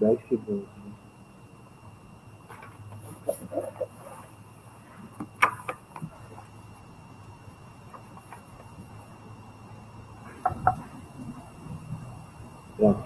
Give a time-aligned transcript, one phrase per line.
[0.00, 0.68] 10 segundos.
[12.76, 13.02] Pronto,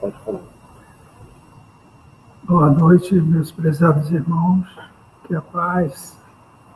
[0.00, 0.40] pode falar.
[2.44, 4.66] Boa noite, meus prezados irmãos.
[5.26, 6.16] Que a paz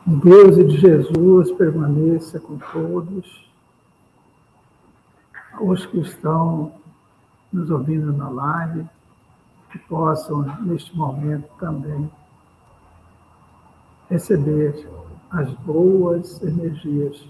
[0.05, 3.49] de Deus e de Jesus permaneça com todos.
[5.61, 6.73] Os que estão
[7.51, 8.85] nos ouvindo na live,
[9.73, 12.07] que possam, neste momento, também
[14.07, 14.87] receber
[15.31, 17.27] as boas energias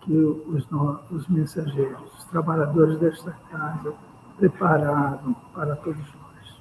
[0.00, 0.66] que os,
[1.12, 3.94] os mensageiros, os trabalhadores desta casa,
[4.36, 6.60] prepararam para todos nós.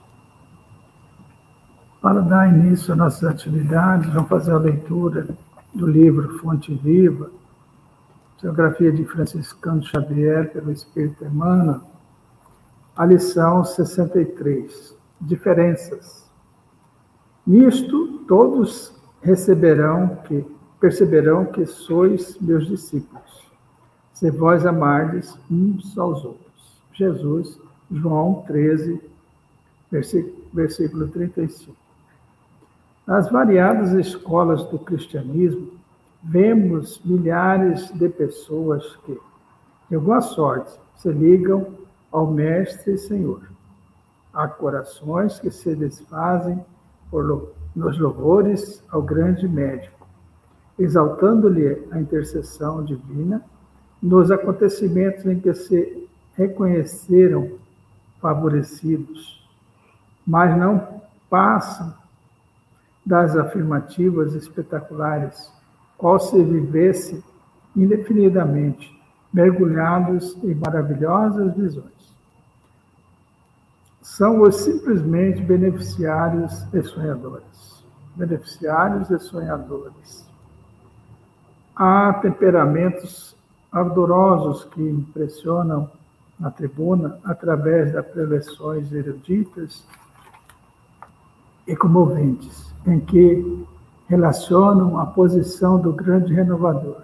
[1.99, 5.27] Para dar início às nossas atividades, vamos fazer a leitura
[5.73, 7.31] do livro Fonte Viva,
[8.39, 11.81] biografia de Franciscano Xavier pelo Espírito Emmanuel,
[13.01, 16.23] a lição 63, diferenças.
[17.47, 20.45] Nisto todos receberão que
[20.79, 23.49] perceberão que sois meus discípulos,
[24.13, 26.79] se vós amardes uns aos outros.
[26.93, 27.57] Jesus,
[27.89, 29.01] João 13,
[30.53, 31.75] versículo 35.
[33.07, 35.71] Nas variadas escolas do cristianismo,
[36.21, 39.19] vemos milhares de pessoas que,
[39.89, 41.80] de alguma sorte, se ligam
[42.11, 43.41] ao Mestre e Senhor.
[44.33, 46.63] Há corações que se desfazem
[47.09, 50.07] por, nos louvores ao grande médico,
[50.77, 53.43] exaltando-lhe a intercessão divina
[54.01, 57.51] nos acontecimentos em que se reconheceram
[58.19, 59.47] favorecidos,
[60.25, 61.93] mas não passam
[63.05, 65.51] das afirmativas espetaculares,
[65.97, 67.23] qual se vivesse
[67.75, 68.91] indefinidamente
[69.33, 72.00] mergulhados em maravilhosas visões
[74.01, 77.83] são os simplesmente beneficiários e sonhadores.
[78.15, 80.25] Beneficiários e sonhadores.
[81.75, 83.35] Há temperamentos
[83.71, 85.89] ardorosos que impressionam
[86.39, 89.85] na tribuna através das preleções eruditas
[91.67, 93.65] e comoventes, em que
[94.07, 97.03] relacionam a posição do grande renovador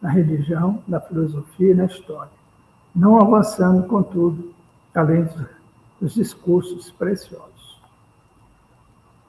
[0.00, 2.30] na religião, na filosofia e na história,
[2.94, 4.54] não avançando, contudo,
[4.94, 5.55] além dos
[6.00, 7.80] os discursos preciosos.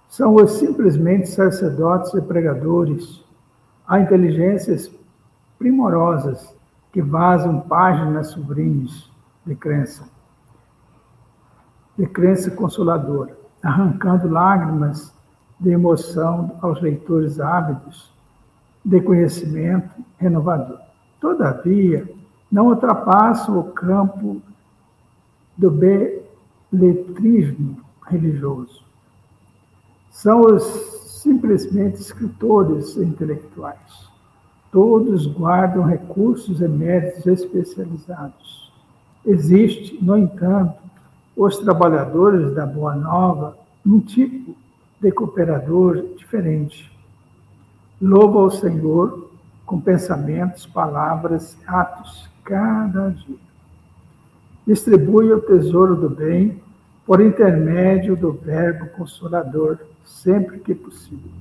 [0.10, 3.24] São os simplesmente sacerdotes e pregadores,
[3.88, 4.92] há inteligências
[5.58, 6.54] primorosas
[6.92, 9.10] que vazam páginas sublimes
[9.46, 10.04] de crença,
[11.98, 15.14] de crença consoladora, arrancando lágrimas
[15.60, 18.12] de emoção aos leitores ávidos
[18.84, 20.80] de conhecimento renovador.
[21.20, 22.08] Todavia,
[22.52, 24.42] não ultrapassam o campo
[25.58, 26.27] do bem
[26.72, 28.84] letrismo religioso.
[30.12, 30.64] São os
[31.22, 34.08] simplesmente escritores intelectuais.
[34.72, 38.72] Todos guardam recursos e méritos especializados.
[39.26, 40.78] Existe, no entanto,
[41.36, 44.56] os trabalhadores da Boa Nova, um tipo
[45.00, 46.92] de cooperador diferente.
[48.02, 49.30] Louva ao Senhor
[49.66, 53.47] com pensamentos, palavras, atos, cada dia
[54.68, 56.62] distribui o tesouro do bem
[57.06, 61.32] por intermédio do Verbo Consolador, sempre que possível.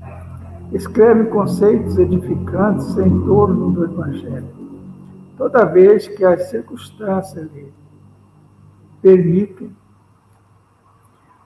[0.73, 4.47] Escreve conceitos edificantes em torno do Evangelho,
[5.37, 7.73] toda vez que as circunstâncias lhe
[9.03, 9.75] permitem.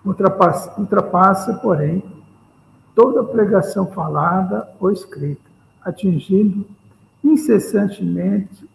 [0.04, 2.02] Ultrapassa, ultrapassa, porém,
[2.94, 5.50] toda pregação falada ou escrita,
[5.82, 6.66] atingindo
[7.24, 8.68] incessantemente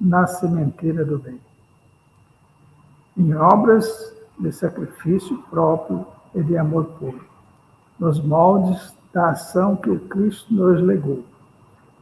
[0.00, 1.40] na sementeira do bem
[3.16, 7.24] em obras de sacrifício próprio e de amor puro,
[7.98, 11.24] nos moldes da ação que Cristo nos legou.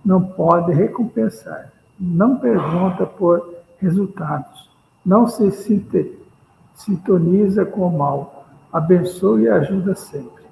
[0.05, 4.69] Não pode recompensar, não pergunta por resultados,
[5.07, 5.51] não se
[6.75, 10.45] sintoniza com o mal, abençoa e ajuda sempre.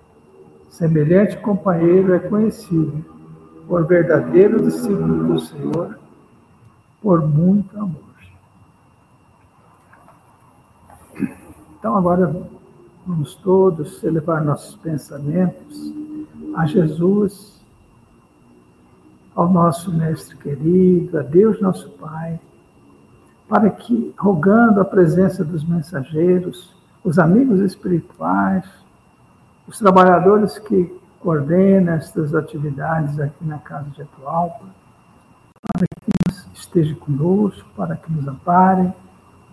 [0.70, 3.05] Semelhante companheiro é conhecido
[3.67, 5.99] por verdadeiro discípulo do Senhor,
[7.03, 8.12] por muito amor.
[11.82, 12.32] Então, agora
[13.05, 15.93] vamos todos elevar nossos pensamentos
[16.55, 17.61] a Jesus,
[19.34, 22.38] ao nosso Mestre querido, a Deus nosso Pai,
[23.49, 28.64] para que, rogando a presença dos mensageiros, os amigos espirituais,
[29.67, 30.84] os trabalhadores que
[31.19, 34.67] coordenam estas atividades aqui na Casa de Atualpa,
[35.61, 38.93] para que esteja conosco, para que nos ampare,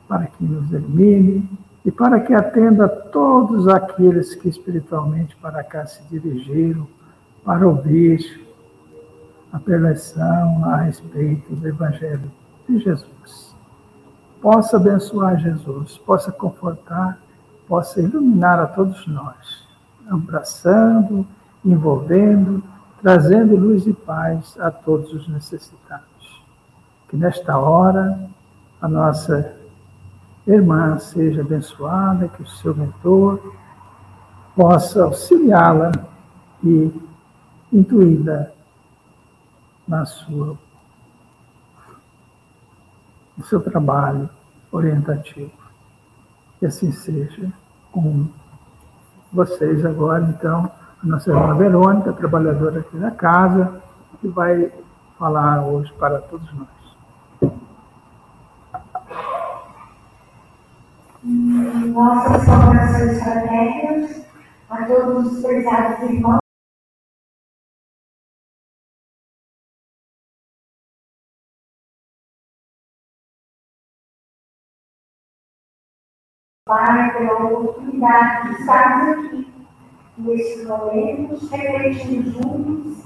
[0.07, 1.49] para que nos elimine,
[1.89, 6.87] e para que atenda todos aqueles que espiritualmente para cá se dirigiram
[7.43, 8.47] para ouvir
[9.51, 12.31] a preleção a respeito do Evangelho
[12.67, 13.55] de Jesus.
[14.39, 17.17] Possa abençoar Jesus, possa confortar,
[17.67, 19.65] possa iluminar a todos nós,
[20.11, 21.25] abraçando,
[21.65, 22.63] envolvendo,
[23.01, 26.43] trazendo luz e paz a todos os necessitados.
[27.09, 28.29] Que nesta hora
[28.79, 29.58] a nossa
[30.55, 33.55] irmã seja abençoada, que o seu mentor
[34.55, 35.91] possa auxiliá-la
[36.63, 36.91] e
[37.71, 38.47] intuí-la
[39.87, 40.57] na sua
[43.37, 44.29] no seu trabalho
[44.69, 45.51] orientativo.
[46.59, 47.51] Que assim seja
[47.91, 48.27] com
[49.31, 50.69] vocês agora, então,
[51.01, 53.81] a nossa irmã Verônica, trabalhadora aqui da casa,
[54.19, 54.71] que vai
[55.17, 56.78] falar hoje para todos nós.
[61.23, 64.25] Nossas saudações fraternas
[64.69, 66.39] a todos os prezados irmãos.
[76.65, 79.53] Pai, pela oportunidade de estarmos aqui,
[80.19, 83.05] nesses momentos, refletindo juntos,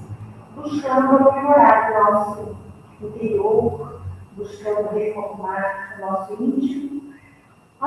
[0.53, 2.57] buscando aprimorar o nosso
[3.01, 4.01] interior,
[4.33, 6.92] buscando reformar o nosso íntimo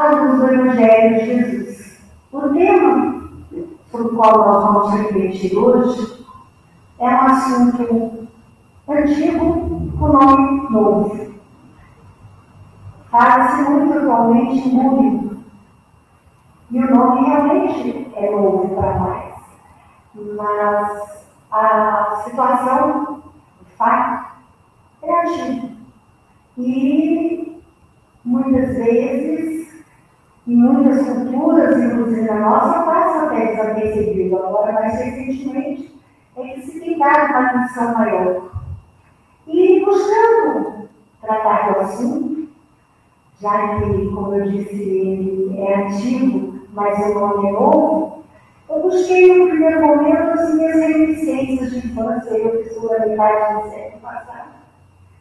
[0.05, 1.99] luz do Evangelho de Jesus.
[2.33, 3.17] O tema
[4.01, 6.27] o qual nós vamos refletir hoje
[6.99, 8.29] é um assunto
[8.89, 11.35] antigo com nome novo.
[13.11, 15.37] Fala-se muito atualmente muito.
[16.71, 19.35] E o nome realmente é novo para nós.
[20.37, 23.23] Mas a situação,
[23.65, 24.37] de fato,
[25.03, 25.69] é antiga.
[26.59, 27.63] E
[28.25, 29.56] muitas vezes
[30.47, 34.37] em muitas culturas, inclusive na nossa, passa até desapercebido.
[34.37, 35.93] Agora, mais recentemente,
[36.37, 38.51] é que se tem dado uma atenção maior.
[39.49, 40.89] E buscando
[41.21, 42.49] tratar do assunto,
[43.41, 48.25] já que, como eu disse, ele é antigo, mas o nome é novo,
[48.69, 54.01] eu busquei no primeiro momento as minhas reminiscências de infância, eu fiz a do século
[54.03, 54.49] passado.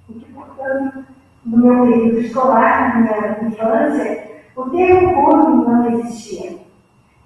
[0.10, 1.06] E que, portanto,
[1.46, 6.58] no meu período escolar, na minha infância, o termo bullying não existia,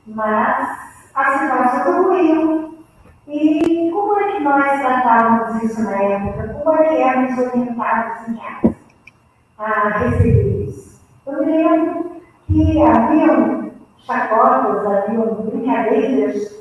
[0.07, 0.79] mas
[1.13, 2.79] a situação evoluiu.
[3.27, 6.47] E como é que nós tratávamos isso na época?
[6.63, 8.75] Como é que éramos orientados em casa
[9.59, 10.99] a receber isso?
[11.27, 12.11] Eu lembro
[12.47, 16.59] que haviam chacotas, haviam brincadeiras,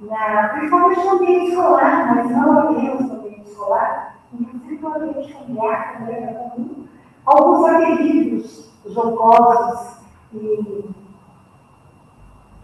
[0.00, 5.98] na, principalmente no ambiente escolar, mas não apenas no ambiente escolar, inclusive no ambiente familiar
[5.98, 6.88] também era comum,
[7.24, 9.99] alguns apelidos jocosos
[10.34, 10.90] e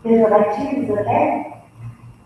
[0.02, 1.62] pejorativos até.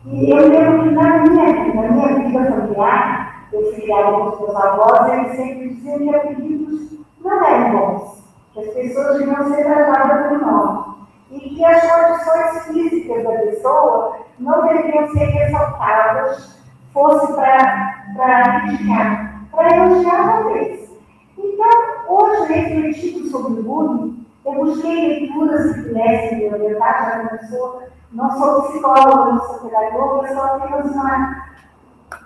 [0.06, 4.56] E eu lembro que na minha, na minha vida familiar, eu criava com os meus
[4.56, 6.90] avós, eles sempre diziam que apelidos
[7.22, 10.90] não eram bons, que as pessoas deviam ser tratadas por nome.
[11.30, 16.58] E que as condições físicas da pessoa não deveriam ser ressaltadas,
[16.92, 20.90] fosse para criticar, para elogiar talvez.
[21.38, 21.70] Então,
[22.08, 27.48] hoje, refletindo sobre o bullying, eu busquei leituras que pudessem me orientar, já que eu
[27.48, 27.82] sou,
[28.12, 31.44] não sou psicóloga, não sou pedagoga, sou apenas uma,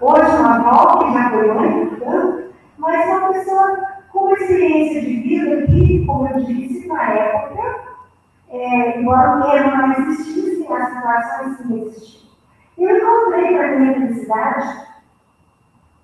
[0.01, 2.45] hoje uma que já foi mãe, portanto,
[2.79, 7.95] mas uma pessoa com experiência de vida que, como eu disse, na época,
[8.51, 12.25] é, embora o termo não existisse, as situações não existiam.
[12.79, 14.87] Eu encontrei para minha felicidade,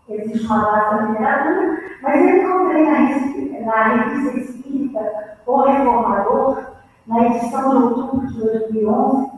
[0.08, 5.09] existe uma base literatura, mas eu encontrei na, na revista espírita
[5.50, 6.62] O Reformador,
[7.08, 9.30] na edição de outubro de 2011,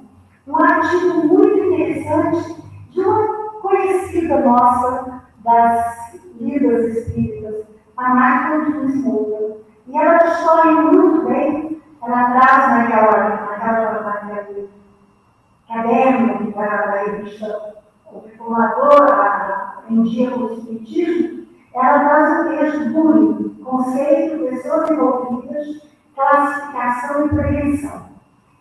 [0.46, 2.54] um artigo muito interessante
[2.90, 7.64] de uma conhecida nossa das lidas espíritas,
[7.96, 9.56] a Marta de Lisboa.
[9.88, 14.68] E ela discorre muito bem, ela traz naquela, naquela, naquele
[15.66, 17.74] caderno está na revista
[18.12, 25.91] O Reformador, em dia com o Espiritismo, ela traz o texto bullying, conceito, pessoas envolvidas,
[26.14, 28.02] classificação e prevenção.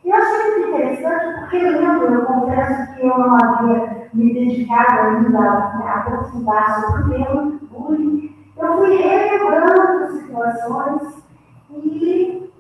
[0.04, 5.40] Eu achei muito interessante porque lembro, eu confesso que eu não havia me dedicado ainda
[5.40, 8.36] a aprofundar sobre o tema bullying.
[8.58, 11.24] Eu fui relembrando situações
[11.70, 12.52] e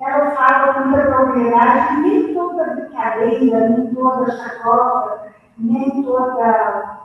[0.00, 6.98] ela fala com muita propriedade que nem toda brincadeira, nem toda chacota, nem toda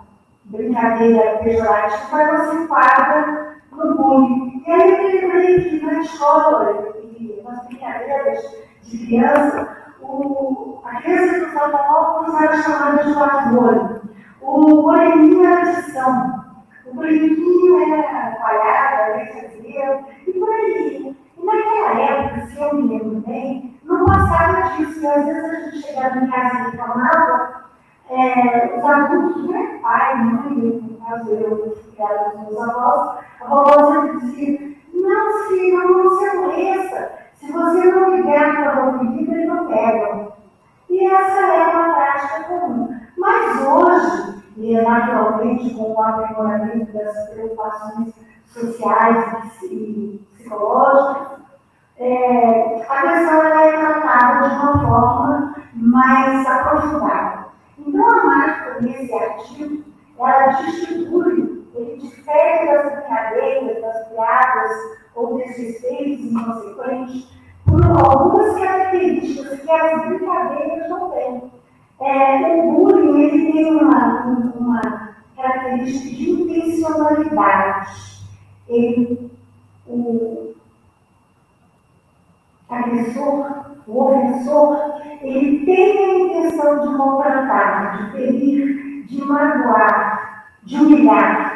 [0.46, 3.49] brincadeira pejorativa ela se enquadra
[3.96, 4.64] bullying.
[4.66, 8.44] E aí eu lembrei que na escola, e nas brincadeiras
[8.84, 14.02] de criança, o, a criança do automóveis era chamada de patolho.
[14.42, 16.46] O moreninho era de São.
[16.86, 21.18] O branquinho era palhado, era fazia, e por aí.
[21.38, 25.00] E naquela época, se eu me lembro bem, não passava disso.
[25.02, 27.70] E às vezes a gente chegava em casa e reclamava,
[28.10, 33.94] é, os adultos, né, pai, mãe, no caso eu, criado os meus avós, a vovó
[33.94, 37.12] sempre dizia, não, filho, não se amoleça.
[37.40, 40.34] Se você não ligar para o pedido, eles não pegam.
[40.90, 43.00] E essa é uma prática comum.
[43.18, 48.14] Mas hoje, e naturalmente com o aprimoramento das preocupações
[48.48, 51.40] sociais e psicológicas,
[51.98, 57.46] é, a questão é tratada de uma forma mais aprofundada.
[57.78, 59.84] Então, a mágica nesse artigo,
[60.18, 64.72] ela distribui, ele difere das brincadeiras, das piadas
[65.16, 67.28] ou desrespeitos inconsequentes,
[67.66, 71.52] por algumas características que as brincadeiras não têm.
[72.02, 74.24] É, o bullying ele tem uma,
[74.58, 77.88] uma característica de intencionalidade.
[78.68, 79.32] Ele,
[79.88, 80.54] o
[82.70, 91.49] agressor, o ofensor, ele tem a intenção de maltratar, de ferir, de magoar, de humilhar.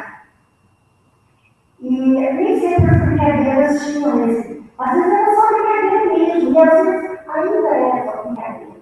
[1.84, 4.64] E nem sempre as brincadeiras tinham esse.
[4.78, 8.72] Às vezes era só brincadeira mesmo, e às vezes ainda é só brincadeira.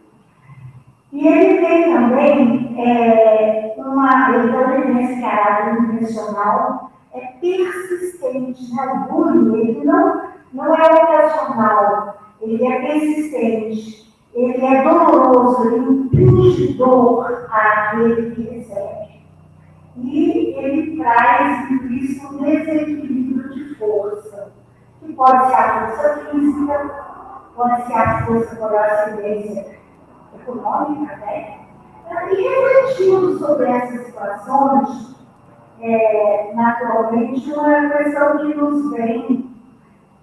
[1.13, 8.87] E ele tem também é, uma, ele também tem esse caráter intencional, é persistente, né?
[8.87, 16.75] O bullying, ele não, não é ocasional, ele é persistente, ele é doloroso, ele impinge
[16.75, 19.03] dor àquele que recebe.
[19.97, 24.53] E ele traz isso um desequilíbrio de força,
[25.01, 26.91] que pode ser a força física,
[27.55, 29.79] pode ser a força por acidência
[30.35, 31.59] econômica, né?
[32.31, 35.17] E refletindo sobre essas situações,
[35.81, 39.51] é, naturalmente, uma questão que nos vem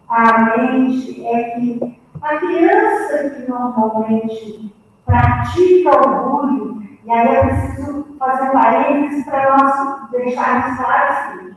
[0.08, 4.74] à mente é que a criança que normalmente
[5.06, 11.49] pratica orgulho, e aí eu preciso fazer parênteses para nós deixarmos claro assim.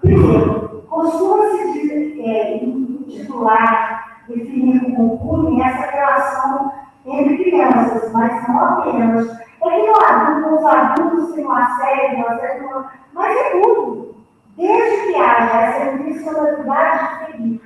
[0.00, 6.72] Primeiro, costuma-se é, intitular, definir como bullying essa relação
[7.06, 9.28] entre crianças, mas não apenas.
[9.60, 14.14] É que no adulto, os adultos têm uma série, mas é tudo.
[14.56, 17.60] Desde que haja essa intencionalidade de ferir,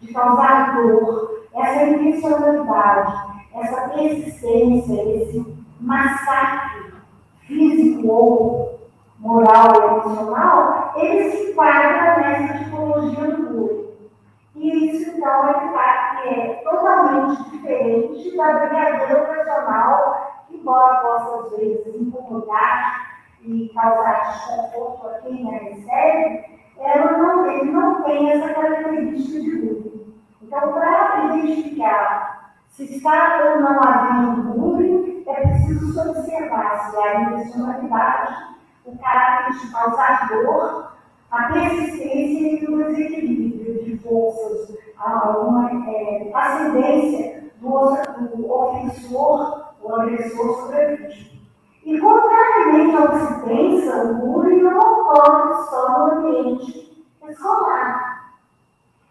[0.00, 3.12] de causar dor, essa intencionalidade,
[3.54, 6.92] essa persistência, esse massacre
[7.46, 8.75] físico ou
[9.26, 13.86] moral ou emocional, ele se enquadra nessa tipologia do bullying.
[14.54, 23.06] E isso, então, é, é totalmente diferente da brincadeira ocasional, embora possa, às vezes, incomodar
[23.42, 26.44] e causar desconforto a quem a recebe,
[26.78, 30.14] ela não, ele não tem essa característica de bullying.
[30.42, 38.55] Então, para identificar se está ou não havendo bullying, é preciso observar se há intencionalidade,
[38.86, 40.92] o caráter de causar dor,
[41.30, 47.68] a persistência e o desequilíbrio de forças, uma é, ascendência do,
[48.36, 51.36] do ofensor, o agressor sobre a vítima.
[51.84, 58.16] E, contrariamente ao que se pensa, o bullying não ocorre só no ambiente escolar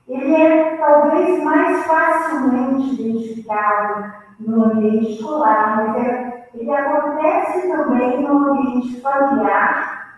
[0.07, 8.37] ele é talvez mais facilmente identificado no ambiente escolar, mas é, ele acontece também no
[8.37, 10.15] ambiente familiar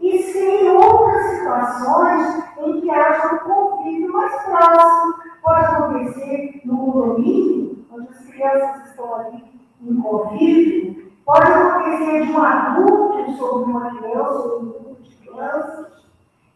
[0.00, 5.14] e sem outras situações em que haja um conflito mais próximo.
[5.42, 9.44] Pode acontecer no condomínio, onde as crianças estão ali
[9.82, 15.86] em convívio, pode acontecer de um adulto sobre uma criança ou um grupo de crianças,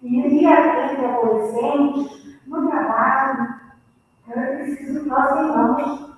[0.03, 0.47] e entre
[1.07, 3.55] adolescentes, no trabalho,
[4.29, 6.11] então é preciso que nós tenhamos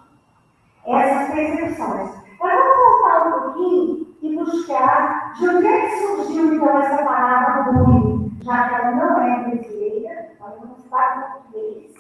[0.87, 2.24] essas percepções.
[2.39, 8.33] Vamos voltar um pouquinho e buscar de onde é que surgiu então essa palavra bullying,
[8.43, 11.95] já que ela não é brasileira, ela não em português.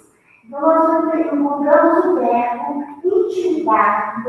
[0.45, 4.23] Então nós encontramos o verbo intimidar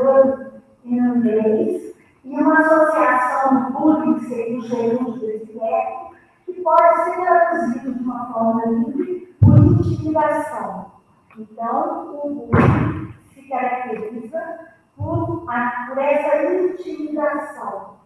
[0.84, 1.94] em inglês
[2.24, 8.04] e uma associação bullying, que seria o gerúndio desse verbo, que pode ser traduzido de
[8.04, 10.92] uma forma livre por intimidação.
[11.38, 17.96] Então, o bullying se caracteriza por, a, por essa intimidação.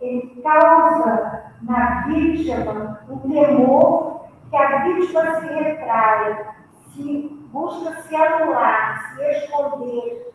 [0.00, 6.46] Ele causa na vítima um temor que a vítima se retrai,
[6.92, 10.32] se busca se anular, se esconder.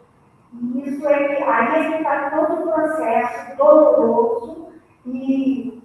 [0.53, 4.69] E isso é aí é está todo o processo doloroso
[5.05, 5.83] e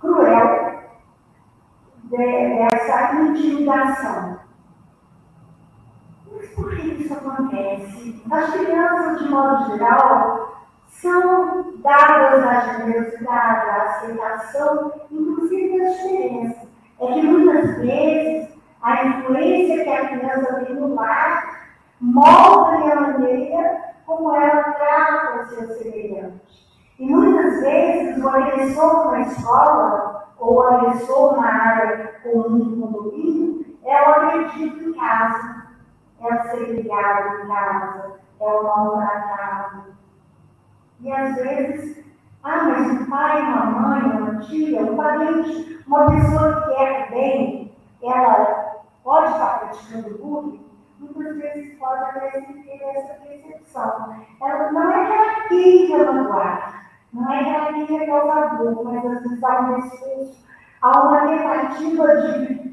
[0.00, 0.80] cruel
[2.04, 4.49] dessa intimidação.
[7.10, 8.22] Isso acontece?
[8.30, 16.68] As crianças, de modo geral, são dadas à generosidade, à aceitação, inclusive à diferença.
[17.00, 18.48] É que muitas vezes
[18.80, 21.68] a influência que a criança tem no lar
[22.00, 26.40] molda a maneira como ela trata o seu semelhante.
[26.96, 33.66] E muitas vezes o agressor na escola ou o agressor na área comum do condomínio
[33.84, 35.59] é o agredido em casa,
[36.20, 39.84] é o segregado em casa, é o maltratado.
[41.00, 42.04] E às vezes,
[42.42, 47.72] ah, mas um pai, uma mãe, uma tia, um parente, uma pessoa que quer bem,
[48.02, 50.66] ela pode estar praticando bullying,
[50.98, 54.16] muitas vezes pode até ter essa percepção.
[54.42, 59.78] Ela, não é que queira magoar, não é causar dor, mas às vezes há um
[59.78, 60.44] esforço,
[60.82, 62.69] há uma tentativa de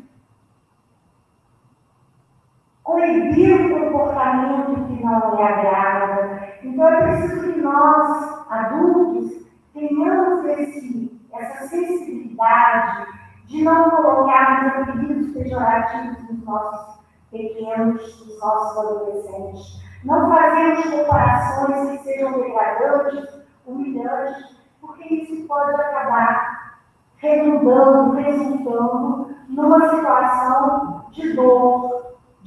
[2.88, 6.54] coibir o comportamento que não lhe agrada.
[6.64, 13.08] Então é preciso que nós, adultos, tenhamos esse, essa sensibilidade
[13.48, 19.82] de não colocarmos apelidos pejorativos nos nossos pequenos, nos nossos adolescentes.
[20.06, 24.46] Não fazemos comparações que sejam degradantes, humilhantes,
[24.80, 26.78] porque isso pode acabar
[27.18, 31.97] redundando, resultando numa situação de dor,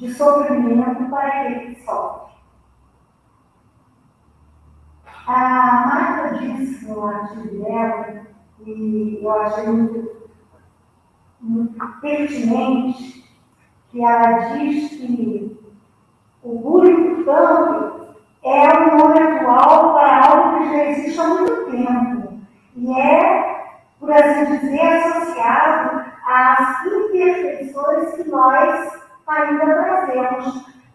[0.00, 2.33] de sofrimento para aquele que sofre.
[5.27, 8.22] A Marta disse no artigo dela,
[8.64, 10.31] e eu achei muito,
[11.40, 13.31] muito pertinente,
[13.90, 15.61] que ela diz que
[16.42, 22.40] o bullying, portanto, é um nome atual para algo que já existe há muito tempo.
[22.74, 23.66] E é,
[23.98, 29.64] por assim dizer, associado às imperfeições que nós ainda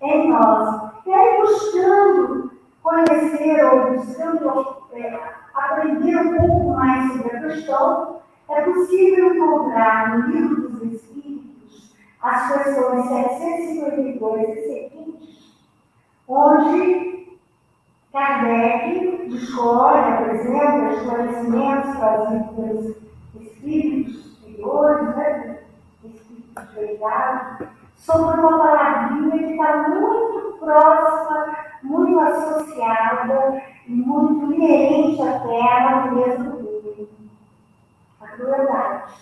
[0.01, 0.91] em nós.
[1.05, 2.51] E aí, buscando
[2.81, 5.19] conhecer ou buscando é,
[5.53, 12.51] aprender um pouco mais sobre a questão, é possível encontrar no livro dos Espíritos as
[12.51, 15.55] questões 752 e seguintes,
[16.27, 17.39] onde
[18.11, 22.95] Kardec discorre, apresenta esclarecimentos trazidos pelos
[23.41, 25.59] espíritos superiores, né,
[26.03, 35.21] espíritos de verdade, sobre uma palavrinha que está muito próxima, muito associada e muito inerente
[35.21, 37.09] até à natureza do mundo.
[38.21, 39.13] A crueldade.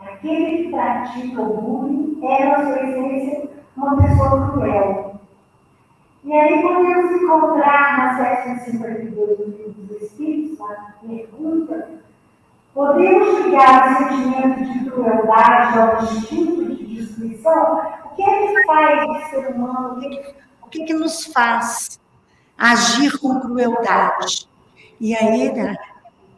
[0.00, 5.14] Aquele que pratica o bullying é, na sua essência, uma pessoa cruel.
[6.24, 11.88] E aí podemos encontrar na 752 do livro dos Espíritos, a pergunta,
[12.72, 19.30] podemos ligar o sentimento de crueldade ao instinto destruição, o que é que faz o
[19.30, 19.98] ser humano?
[20.62, 22.00] O que, é que nos faz
[22.58, 24.48] agir com crueldade?
[25.00, 25.76] E aí, né,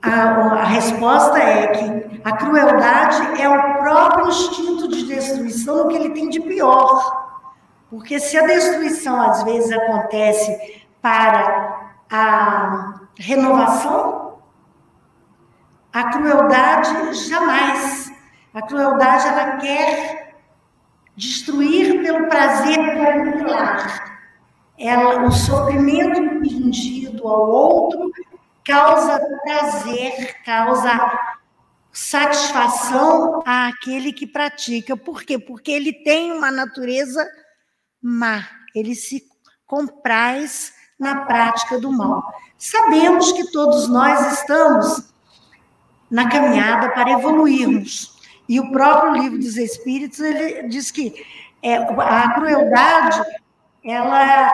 [0.03, 5.97] a, a resposta é que a crueldade é o próprio instinto de destruição, o que
[5.97, 7.27] ele tem de pior.
[7.89, 14.39] Porque se a destruição às vezes acontece para a renovação,
[15.93, 18.13] a crueldade jamais.
[18.53, 20.26] A crueldade ela quer
[21.17, 24.19] destruir pelo prazer particular.
[24.79, 28.13] Ela, o sofrimento impingido ao outro
[28.65, 31.19] causa prazer, causa
[31.93, 34.97] satisfação àquele que pratica.
[34.97, 35.39] Por quê?
[35.39, 37.27] Porque ele tem uma natureza
[38.03, 39.25] má, ele se
[39.67, 42.23] compraz na prática do mal.
[42.59, 45.03] Sabemos que todos nós estamos
[46.11, 48.16] na caminhada para evoluirmos.
[48.49, 51.15] E o próprio livro dos Espíritos ele diz que
[51.63, 53.23] é, a crueldade
[53.85, 54.51] ela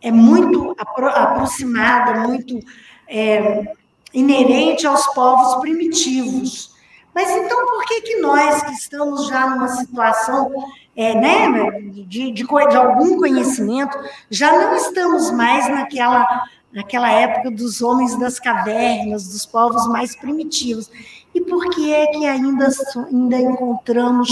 [0.00, 2.60] é muito apro aproximada, muito
[3.08, 3.74] é,
[4.12, 6.76] inerente aos povos primitivos.
[7.14, 10.52] Mas então por que que nós que estamos já numa situação
[10.98, 13.96] é, né, de, de, de, algum conhecimento,
[14.28, 16.26] já não estamos mais naquela,
[16.72, 20.90] naquela época dos homens das cavernas, dos povos mais primitivos.
[21.38, 22.68] E por que é que ainda,
[23.08, 24.28] ainda encontramos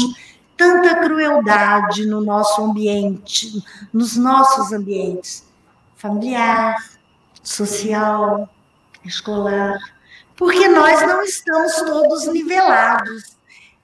[0.57, 5.47] tanta crueldade no nosso ambiente, nos nossos ambientes
[5.95, 6.75] familiar,
[7.45, 8.49] social,
[9.05, 9.79] escolar?
[10.35, 13.37] Porque nós não estamos todos nivelados.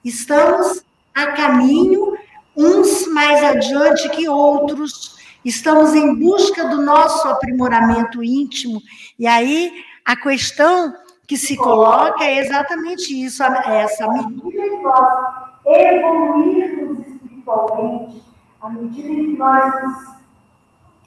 [0.03, 0.83] Estamos
[1.15, 2.17] a caminho,
[2.57, 8.81] uns mais adiante que outros, estamos em busca do nosso aprimoramento íntimo,
[9.17, 9.71] e aí
[10.03, 10.93] a questão
[11.27, 15.33] que se coloca é exatamente isso, essa medida que nós
[15.65, 18.23] evoluirmos espiritualmente,
[18.61, 20.13] à medida que nós nos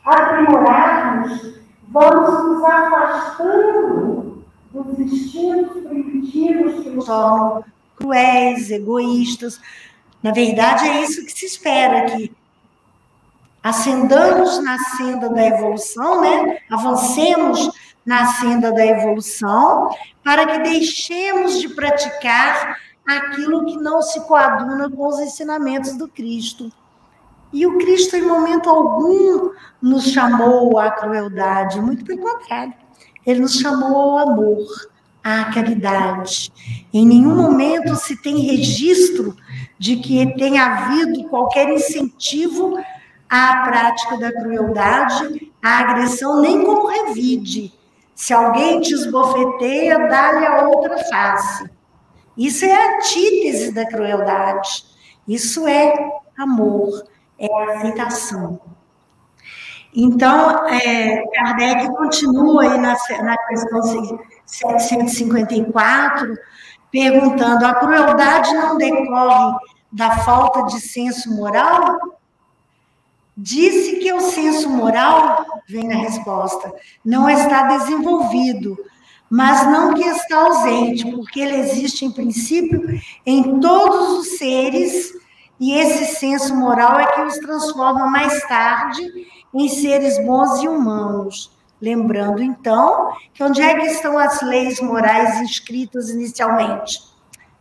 [0.05, 7.65] aprimorarmos, vamos nos afastando dos instintos primitivos que nos tornam
[7.97, 9.61] cruéis, egoístas.
[10.23, 12.33] Na verdade, é isso que se espera, que
[13.63, 16.59] ascendamos na senda da evolução, né?
[16.71, 17.71] avancemos
[18.07, 19.91] na senda da evolução,
[20.23, 26.73] para que deixemos de praticar aquilo que não se coaduna com os ensinamentos do Cristo.
[27.53, 29.51] E o Cristo, em momento algum,
[29.83, 32.75] nos chamou à crueldade, muito pelo contrário,
[33.25, 34.67] ele nos chamou ao amor,
[35.23, 36.53] à caridade.
[36.93, 39.37] Em nenhum momento se tem registro
[39.79, 42.79] de que tenha havido qualquer incentivo
[43.29, 47.73] à prática da crueldade, à agressão, nem como revide.
[48.17, 51.71] Se alguém te esbofeteia, dá-lhe a outra face.
[52.35, 54.87] Isso é a antítese da crueldade.
[55.29, 55.95] Isso é
[56.39, 57.07] amor,
[57.39, 58.59] é aceitação.
[59.95, 63.83] Então, é, Kardec continua aí na, na questão
[64.47, 66.35] 754,
[66.91, 69.59] perguntando: a crueldade não decorre
[69.93, 71.99] da falta de senso moral?
[73.37, 76.73] Disse que o senso moral, vem na resposta,
[77.05, 78.79] não está desenvolvido,
[79.29, 82.83] mas não que está ausente, porque ele existe em princípio
[83.27, 85.13] em todos os seres,
[85.61, 89.05] e esse senso moral é que os transforma mais tarde
[89.53, 91.51] em seres bons e humanos.
[91.81, 97.03] Lembrando, então, que onde é que estão as leis morais inscritas inicialmente?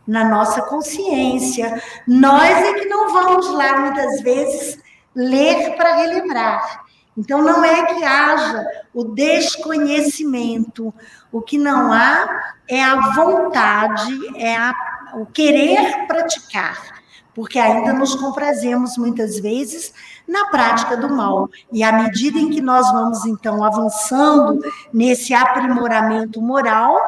[0.06, 1.82] Na nossa consciência.
[2.06, 4.78] Nós é que não vamos lá, muitas vezes,
[5.16, 6.84] ler para relembrar.
[7.16, 10.92] Então, não é que haja o desconhecimento.
[11.32, 14.74] O que não há é a vontade, é a,
[15.14, 16.96] o querer praticar
[17.36, 19.92] porque ainda nos comprazemos muitas vezes
[20.26, 21.50] na prática do mal.
[21.70, 24.58] E à medida em que nós vamos, então, avançando
[24.90, 26.98] nesse aprimoramento moral,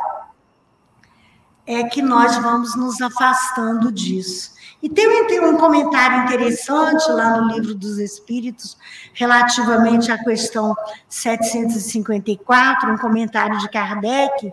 [1.66, 4.52] é que nós vamos nos afastando disso.
[4.82, 8.76] E tem um comentário interessante lá no Livro dos Espíritos,
[9.12, 10.76] relativamente à questão
[11.08, 14.52] 754, um comentário de Kardec,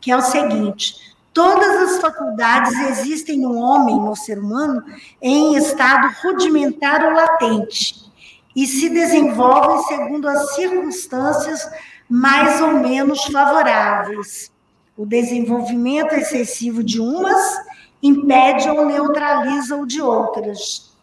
[0.00, 4.82] que é o seguinte: Todas as faculdades existem no homem, no ser humano,
[5.20, 8.10] em estado rudimentar ou latente,
[8.56, 11.70] e se desenvolvem segundo as circunstâncias
[12.08, 14.50] mais ou menos favoráveis.
[14.96, 17.60] O desenvolvimento excessivo de umas
[18.02, 20.94] impede ou neutraliza o de outras.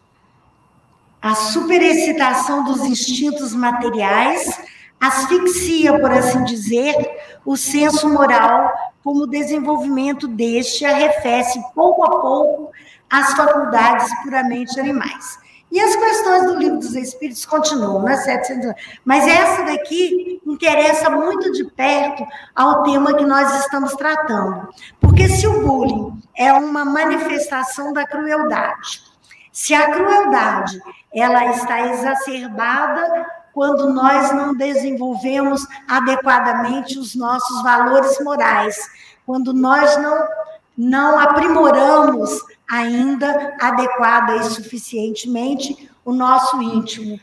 [1.22, 4.60] A superexcitação dos instintos materiais
[5.00, 6.96] asfixia, por assim dizer,
[7.46, 8.72] o senso moral
[9.04, 12.72] como o desenvolvimento deste arrefece pouco a pouco
[13.10, 15.38] as faculdades puramente animais.
[15.72, 18.16] E as questões do livro dos Espíritos continuam, né?
[18.16, 22.24] 700 Mas essa daqui interessa muito de perto
[22.56, 24.70] ao tema que nós estamos tratando.
[25.00, 29.04] Porque se o bullying é uma manifestação da crueldade,
[29.52, 30.82] se a crueldade
[31.14, 38.76] ela está exacerbada quando nós não desenvolvemos adequadamente os nossos valores morais,
[39.26, 40.28] quando nós não,
[40.76, 47.20] não aprimoramos ainda adequada e suficientemente o nosso íntimo.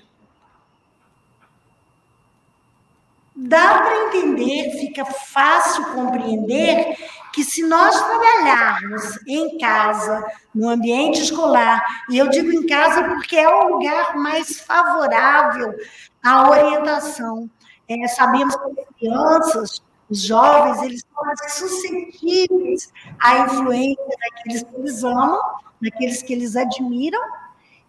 [3.34, 6.96] Dá para entender, fica fácil compreender
[7.40, 10.22] que se nós trabalharmos em casa,
[10.54, 15.74] no ambiente escolar, e eu digo em casa porque é o lugar mais favorável
[16.22, 17.48] à orientação.
[17.88, 24.76] É, sabemos que as crianças, os jovens, eles são mais suscetíveis à influência daqueles que
[24.76, 25.40] eles amam,
[25.80, 27.22] daqueles que eles admiram,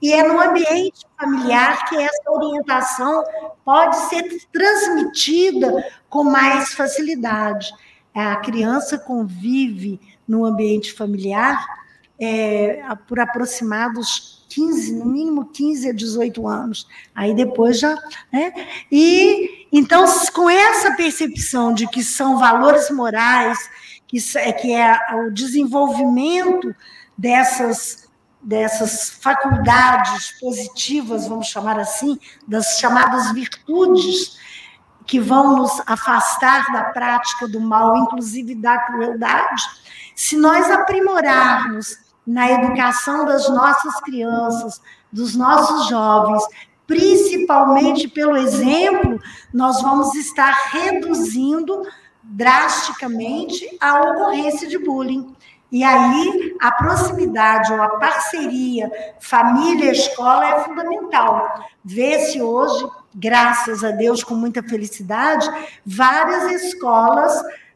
[0.02, 3.22] e é no ambiente familiar que essa orientação
[3.66, 7.70] pode ser transmitida com mais facilidade.
[8.14, 11.66] A criança convive no ambiente familiar
[12.20, 16.88] é, por aproximados 15, no mínimo 15 a 18 anos.
[17.16, 17.96] Aí depois já.
[18.32, 18.54] Né?
[18.92, 23.58] E então, com essa percepção de que são valores morais,
[24.08, 26.76] que, é, que é o desenvolvimento
[27.18, 28.10] dessas,
[28.42, 34.38] dessas faculdades positivas, vamos chamar assim, das chamadas virtudes,
[35.12, 39.62] que vão nos afastar da prática do mal, inclusive da crueldade,
[40.16, 46.42] se nós aprimorarmos na educação das nossas crianças, dos nossos jovens,
[46.88, 49.20] principalmente pelo exemplo,
[49.54, 51.86] nós vamos estar reduzindo
[52.24, 55.36] drasticamente a ocorrência de bullying.
[55.72, 61.66] E aí, a proximidade ou a parceria família-escola é fundamental.
[61.84, 65.50] Vê-se hoje, graças a Deus, com muita felicidade,
[65.86, 67.34] várias escolas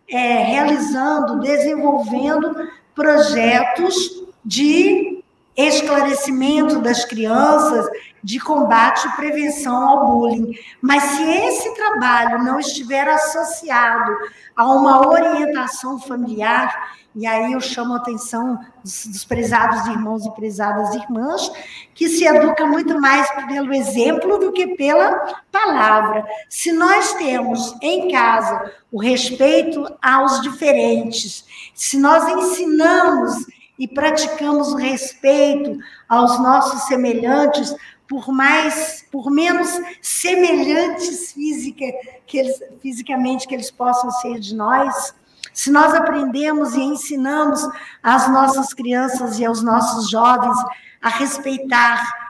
[0.10, 5.24] é, realizando, desenvolvendo projetos de
[5.56, 7.88] esclarecimento das crianças,
[8.26, 10.58] de combate e prevenção ao bullying.
[10.82, 14.18] Mas se esse trabalho não estiver associado
[14.56, 20.32] a uma orientação familiar, e aí eu chamo a atenção dos, dos prezados irmãos e
[20.32, 21.52] prezadas irmãs,
[21.94, 26.26] que se educa muito mais pelo exemplo do que pela palavra.
[26.50, 33.46] Se nós temos em casa o respeito aos diferentes, se nós ensinamos
[33.78, 37.76] e praticamos o respeito aos nossos semelhantes,
[38.08, 39.70] por mais, por menos
[40.02, 41.86] semelhantes física,
[42.26, 45.14] que eles, fisicamente que eles possam ser de nós,
[45.54, 47.62] se nós aprendemos e ensinamos
[48.04, 50.58] às nossas crianças e aos nossos jovens
[51.02, 52.26] a respeitar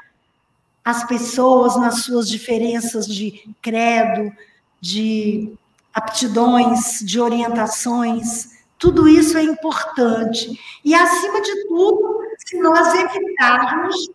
[0.83, 4.31] as pessoas nas suas diferenças de credo,
[4.79, 5.51] de
[5.91, 8.54] aptidões, de orientações,
[8.85, 10.59] tudo isso é importante.
[10.83, 14.11] E, acima de tudo, se nós evitarmos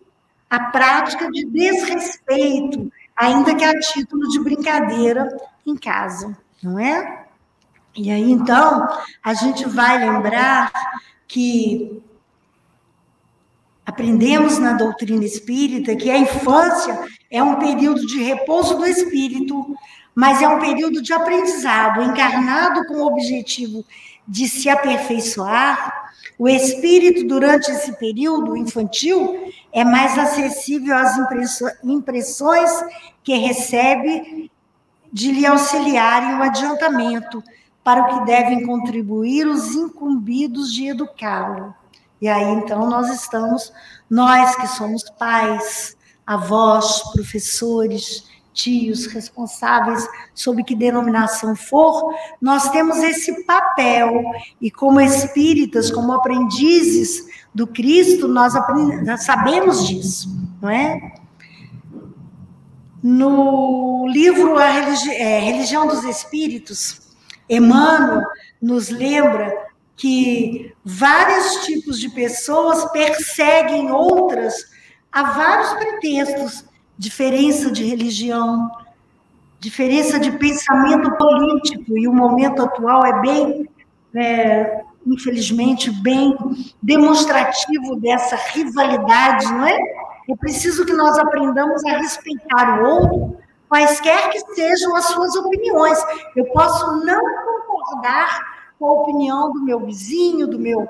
[0.48, 5.26] a prática de desrespeito, ainda que a título de brincadeira
[5.66, 7.26] em casa, não é?
[7.96, 8.86] E aí, então,
[9.24, 10.70] a gente vai lembrar
[11.26, 12.00] que
[13.84, 16.96] aprendemos na doutrina espírita que a infância
[17.28, 19.76] é um período de repouso do espírito,
[20.14, 23.84] mas é um período de aprendizado, encarnado com o objetivo
[24.30, 26.12] de se aperfeiçoar.
[26.38, 31.16] O espírito, durante esse período infantil, é mais acessível às
[31.82, 32.70] impressões
[33.24, 34.48] que recebe
[35.12, 37.42] de lhe auxiliarem o adiantamento
[37.82, 41.74] para o que devem contribuir os incumbidos de educá-lo.
[42.22, 43.72] E aí, então, nós estamos,
[44.08, 53.44] nós que somos pais, avós, professores, tios, responsáveis, sob que denominação for, nós temos esse
[53.44, 54.22] papel.
[54.60, 58.54] E como espíritas, como aprendizes do Cristo, nós,
[59.04, 60.28] nós sabemos disso,
[60.60, 61.14] não é?
[63.02, 67.00] No livro A Religi é, Religião dos Espíritos,
[67.48, 68.22] Emmanuel
[68.60, 74.54] nos lembra que vários tipos de pessoas perseguem outras
[75.12, 76.64] a vários pretextos,
[77.00, 78.70] diferença de religião,
[79.58, 83.68] diferença de pensamento político, e o momento atual é bem,
[84.14, 86.36] é, infelizmente, bem
[86.82, 89.78] demonstrativo dessa rivalidade, não é?
[90.28, 93.36] É preciso que nós aprendamos a respeitar o outro,
[93.66, 95.98] quaisquer que sejam as suas opiniões.
[96.36, 98.42] Eu posso não concordar
[98.78, 100.86] com a opinião do meu vizinho, do meu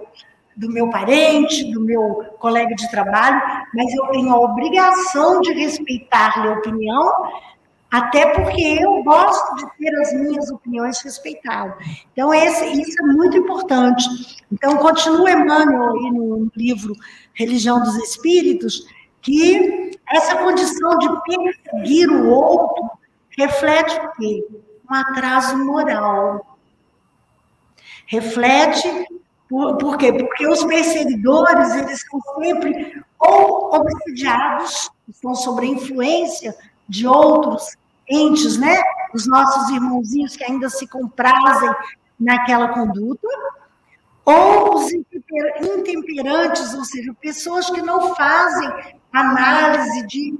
[0.56, 3.40] do meu parente, do meu colega de trabalho,
[3.74, 7.12] mas eu tenho a obrigação de respeitar a opinião,
[7.90, 11.74] até porque eu gosto de ter as minhas opiniões respeitadas.
[12.12, 14.04] Então, esse, isso é muito importante.
[14.52, 16.94] Então, continua Emmanuel aí no livro
[17.34, 18.86] Religião dos Espíritos,
[19.22, 22.90] que essa condição de perseguir o outro
[23.36, 24.46] reflete o quê?
[24.88, 26.58] Um atraso moral.
[28.06, 28.88] Reflete,
[29.50, 30.12] por, por quê?
[30.12, 36.56] Porque os perseguidores, eles são sempre ou obsidiados, estão sob a influência
[36.88, 37.76] de outros
[38.08, 38.80] entes, né?
[39.12, 41.68] Os nossos irmãozinhos que ainda se comprazem
[42.18, 43.26] naquela conduta,
[44.24, 48.70] ou os intemperantes, ou seja, pessoas que não fazem
[49.12, 50.38] análise de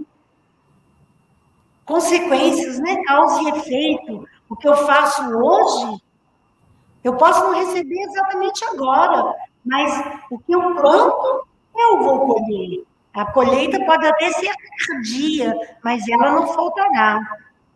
[1.85, 3.03] consequências, né?
[3.09, 4.25] Causa e efeito.
[4.49, 6.01] O que eu faço hoje,
[7.03, 9.35] eu posso não receber exatamente agora,
[9.65, 9.91] mas
[10.31, 12.85] o que eu planto, eu vou colher.
[13.15, 14.53] A colheita pode até ser
[14.87, 17.21] tardia, mas ela não faltará.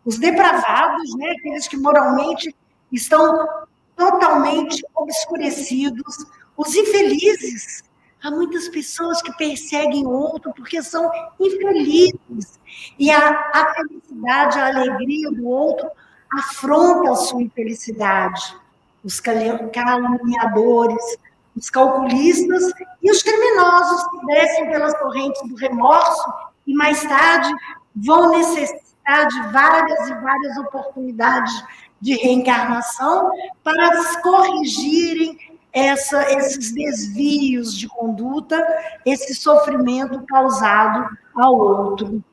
[0.05, 2.55] Os depravados, né, aqueles que moralmente
[2.91, 3.47] estão
[3.95, 7.83] totalmente obscurecidos, os infelizes,
[8.25, 12.59] Há muitas pessoas que perseguem outro porque são infelizes.
[12.97, 15.87] E a, a felicidade, a alegria do outro
[16.33, 18.57] afronta a sua infelicidade.
[19.05, 21.17] Os caluniadores,
[21.55, 26.33] os calculistas e os criminosos que descem pelas correntes do remorso
[26.67, 27.49] e mais tarde
[27.95, 31.63] vão necessitar de várias e várias oportunidades
[32.01, 33.31] de reencarnação
[33.63, 35.37] para corrigirem
[35.71, 38.65] essa, esses desvios de conduta,
[39.05, 42.23] esse sofrimento causado ao outro.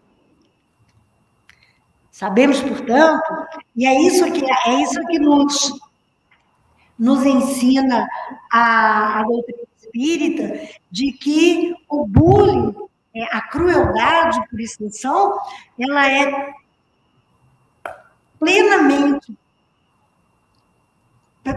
[2.11, 5.73] Sabemos, portanto, e é isso que, é isso que nos,
[7.03, 8.09] nos ensina
[8.49, 12.73] a, a doutrina espírita, de que o bullying,
[13.13, 15.37] é, a crueldade por extensão,
[15.77, 16.55] ela é
[18.39, 19.37] plenamente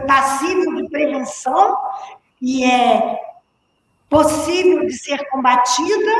[0.08, 1.76] passível de prevenção
[2.42, 3.20] e é
[4.10, 6.12] possível de ser combatida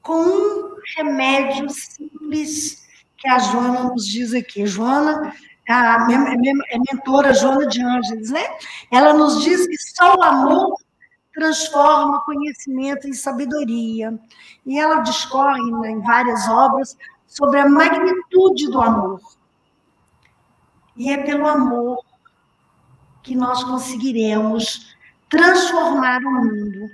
[0.00, 4.66] com um remédio simples que a Joana nos diz aqui.
[4.66, 5.34] Joana,
[5.68, 8.42] a é mentora Joana de Ângeles, né?
[8.90, 10.76] Ela nos diz que só o amor
[11.32, 14.18] transforma conhecimento em sabedoria.
[14.66, 16.96] E ela discorre em várias obras
[17.26, 19.20] sobre a magnitude do amor.
[20.96, 22.04] E é pelo amor
[23.22, 24.94] que nós conseguiremos
[25.28, 26.90] transformar o mundo.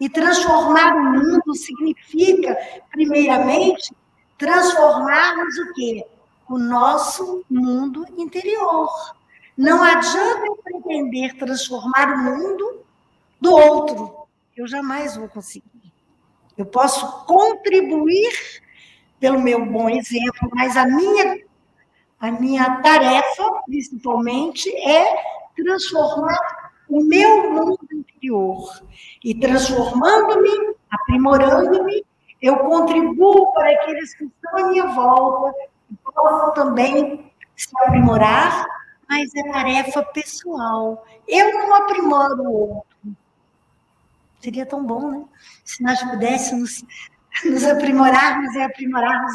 [0.00, 2.56] E transformar o mundo significa,
[2.90, 3.94] primeiramente,
[4.36, 6.06] transformarmos o quê?
[6.48, 8.88] O nosso mundo interior.
[9.56, 12.84] Não adianta eu pretender transformar o mundo
[13.40, 14.26] do outro.
[14.56, 15.92] Eu jamais vou conseguir.
[16.56, 18.62] Eu posso contribuir
[19.18, 21.44] pelo meu bom exemplo, mas a minha
[22.18, 25.16] a minha tarefa, principalmente, é
[25.54, 28.82] transformar o meu mundo interior.
[29.22, 32.04] E transformando-me, aprimorando-me,
[32.40, 35.54] eu contribuo para aqueles que estão à minha volta
[36.04, 38.64] possam também se aprimorar,
[39.08, 41.06] mas é tarefa pessoal.
[41.26, 43.16] Eu não aprimoro o outro.
[44.40, 45.24] Seria tão bom, né?
[45.64, 46.84] Se nós pudéssemos
[47.44, 49.32] nos aprimorarmos e aprimorarmos.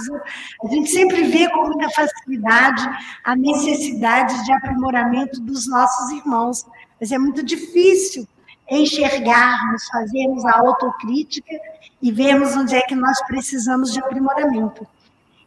[0.64, 2.84] A gente sempre vê com muita facilidade
[3.24, 6.66] a necessidade de aprimoramento dos nossos irmãos,
[7.00, 8.28] mas é muito difícil
[8.70, 11.60] enxergarmos, fazermos a autocrítica
[12.02, 14.88] e vermos onde é que nós precisamos de aprimoramento.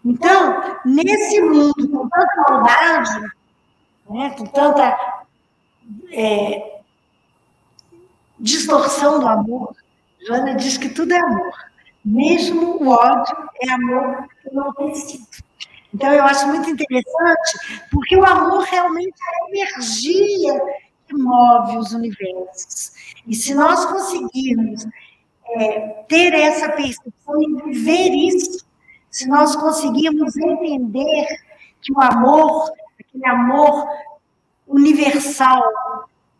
[0.04, 3.20] Então, nesse mundo com tanta maldade,
[4.10, 5.24] né, com tanta
[6.12, 6.80] é,
[8.38, 9.74] distorção do amor,
[10.26, 11.54] Joana diz que tudo é amor.
[12.04, 15.26] Mesmo o ódio é amor enlouquecido.
[15.94, 20.60] Então, eu acho muito interessante, porque o amor realmente é a energia
[21.06, 22.92] que move os universos.
[23.26, 24.86] E se nós conseguirmos
[25.56, 28.66] é, ter essa percepção e viver isso,
[29.14, 31.26] se nós conseguirmos entender
[31.80, 33.86] que o amor, aquele amor
[34.66, 35.62] universal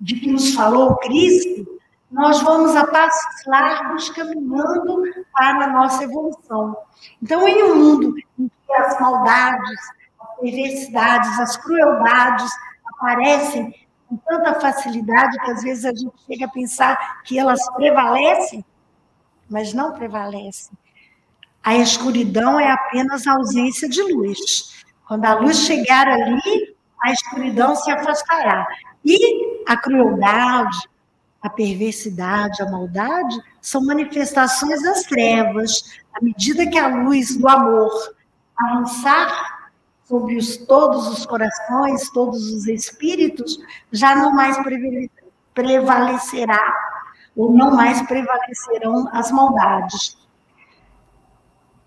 [0.01, 1.79] de que nos falou Cristo,
[2.11, 6.77] nós vamos a passos largos caminhando para a nossa evolução.
[7.23, 9.79] Então, em um mundo em que as maldades,
[10.19, 12.51] as perversidades, as crueldades
[12.93, 13.73] aparecem
[14.09, 18.65] com tanta facilidade que às vezes a gente chega a pensar que elas prevalecem,
[19.49, 20.77] mas não prevalecem.
[21.65, 24.85] A escuridão é apenas a ausência de luz.
[25.09, 28.67] Quando a luz chegar ali, a escuridão se afastará.
[29.03, 30.77] E a crueldade,
[31.41, 35.99] a perversidade, a maldade, são manifestações das trevas.
[36.15, 37.91] À medida que a luz do amor
[38.57, 39.71] avançar
[40.05, 43.59] sobre os, todos os corações, todos os espíritos,
[43.91, 44.57] já não mais
[45.55, 46.61] prevalecerá,
[47.35, 50.24] ou não mais prevalecerão as maldades.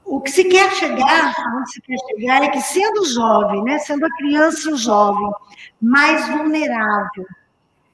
[0.10, 4.06] O que se quer chegar, onde se quer chegar, é que sendo jovem, né, sendo
[4.06, 5.30] a criança jovem,
[5.82, 7.26] mais vulnerável,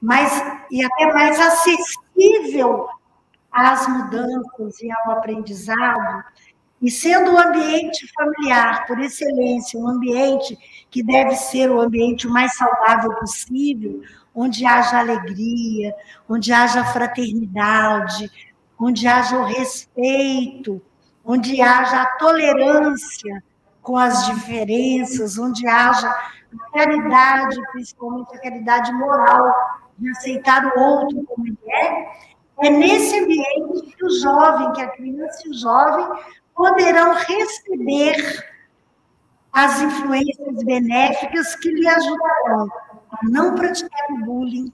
[0.00, 0.32] mais,
[0.70, 2.86] e até mais acessível
[3.50, 6.24] às mudanças e ao aprendizado,
[6.80, 10.56] e sendo o ambiente familiar, por excelência, um ambiente
[10.92, 15.92] que deve ser o ambiente mais saudável possível, onde haja alegria,
[16.28, 18.30] onde haja fraternidade,
[18.78, 20.80] onde haja o respeito,
[21.24, 23.42] onde haja a tolerância
[23.82, 29.54] com as diferenças, onde haja a caridade, principalmente a caridade moral,
[29.98, 32.08] de aceitar o outro como ele é,
[32.62, 36.06] é nesse ambiente que o jovem, que a criança e o jovem
[36.54, 38.44] poderão receber
[39.52, 42.68] as influências benéficas que lhe ajudarão
[43.12, 44.72] a não praticar o bullying,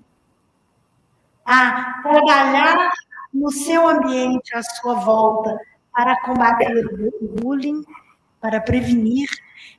[1.45, 2.91] a trabalhar
[3.33, 5.59] no seu ambiente, à sua volta,
[5.93, 7.85] para combater o bullying,
[8.41, 9.29] para prevenir.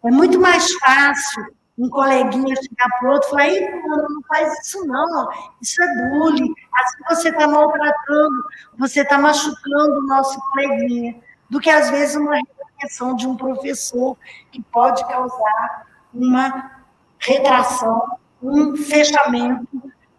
[0.03, 1.45] É muito mais fácil
[1.78, 5.30] um coleguinha chegar para o outro e falar, Ei, não faz isso não,
[5.62, 8.43] isso é bullying, assim você está maltratando,
[8.78, 11.16] você está machucando o nosso coleguinha,
[11.49, 14.16] do que às vezes uma repressão de um professor
[14.51, 16.72] que pode causar uma
[17.20, 19.68] retração, um fechamento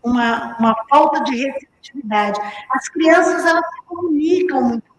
[0.03, 2.41] uma, uma falta de receptividade.
[2.71, 4.92] As crianças, elas se comunicam muito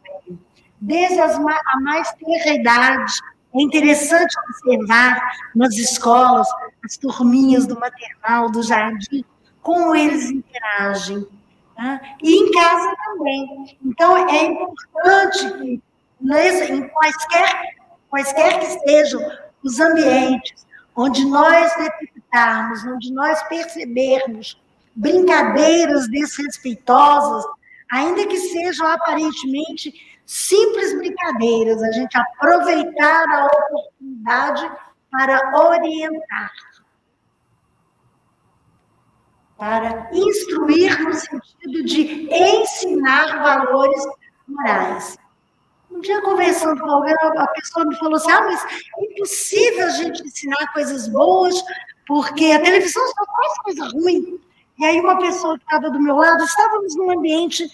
[0.84, 3.14] desde as, a mais tenra idade.
[3.56, 5.22] É interessante observar
[5.56, 6.48] nas escolas,
[6.84, 9.24] as turminhas do maternal, do jardim,
[9.62, 11.26] como eles interagem.
[11.78, 12.02] Né?
[12.22, 13.78] E em casa também.
[13.86, 15.82] Então, é importante que,
[16.20, 17.76] nesse, em quaisquer,
[18.10, 19.22] quaisquer que sejam
[19.64, 20.66] os ambientes
[20.96, 24.62] onde nós detectarmos, onde nós percebermos
[24.96, 27.46] brincadeiras desrespeitosas,
[27.92, 34.72] ainda que sejam aparentemente simples brincadeiras, a gente aproveitar a oportunidade
[35.12, 36.52] para orientar
[39.64, 44.04] para instruir no sentido de ensinar valores
[44.46, 45.18] morais.
[45.90, 49.90] Um dia, conversando com alguém, a pessoa me falou assim: ah, mas é impossível a
[49.90, 51.56] gente ensinar coisas boas,
[52.06, 54.42] porque a televisão só faz coisa ruim.
[54.84, 57.72] E aí, uma pessoa que estava do meu lado, estávamos num ambiente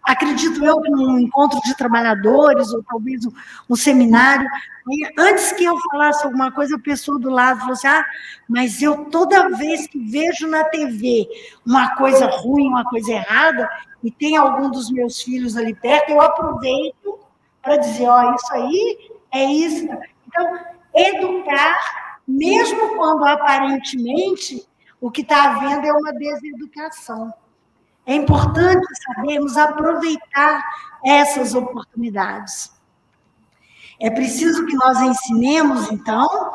[0.00, 3.32] acredito eu, num encontro de trabalhadores, ou talvez um,
[3.68, 4.48] um seminário.
[4.88, 8.06] E antes que eu falasse alguma coisa, a pessoa do lado falou assim: ah,
[8.48, 11.26] mas eu toda vez que vejo na TV
[11.66, 13.68] uma coisa ruim, uma coisa errada,
[14.00, 17.18] e tem algum dos meus filhos ali perto, eu aproveito
[17.60, 18.98] para dizer: ó, oh, isso aí
[19.32, 19.88] é isso.
[20.28, 20.58] Então,
[20.94, 21.76] educar,
[22.24, 24.64] mesmo quando aparentemente
[25.02, 27.34] o que está havendo é uma deseducação.
[28.06, 30.62] É importante sabermos aproveitar
[31.04, 32.70] essas oportunidades.
[34.00, 36.52] É preciso que nós ensinemos, então,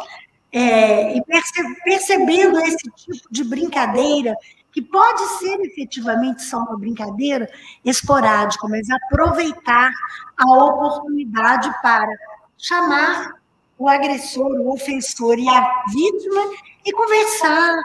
[0.49, 4.33] é, e perce, percebendo esse tipo de brincadeira,
[4.71, 7.49] que pode ser efetivamente só uma brincadeira
[7.83, 9.91] esporádica, mas aproveitar
[10.37, 12.13] a oportunidade para
[12.57, 13.33] chamar
[13.77, 16.41] o agressor, o ofensor e a vítima
[16.85, 17.77] e conversar,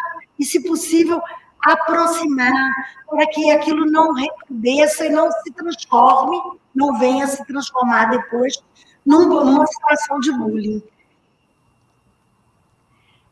[0.43, 1.22] e, se possível,
[1.64, 2.53] aproximar,
[3.09, 6.36] para que aquilo não recrudesça e não se transforme,
[6.74, 8.61] não venha se transformar depois
[9.07, 10.82] numa situação de bullying.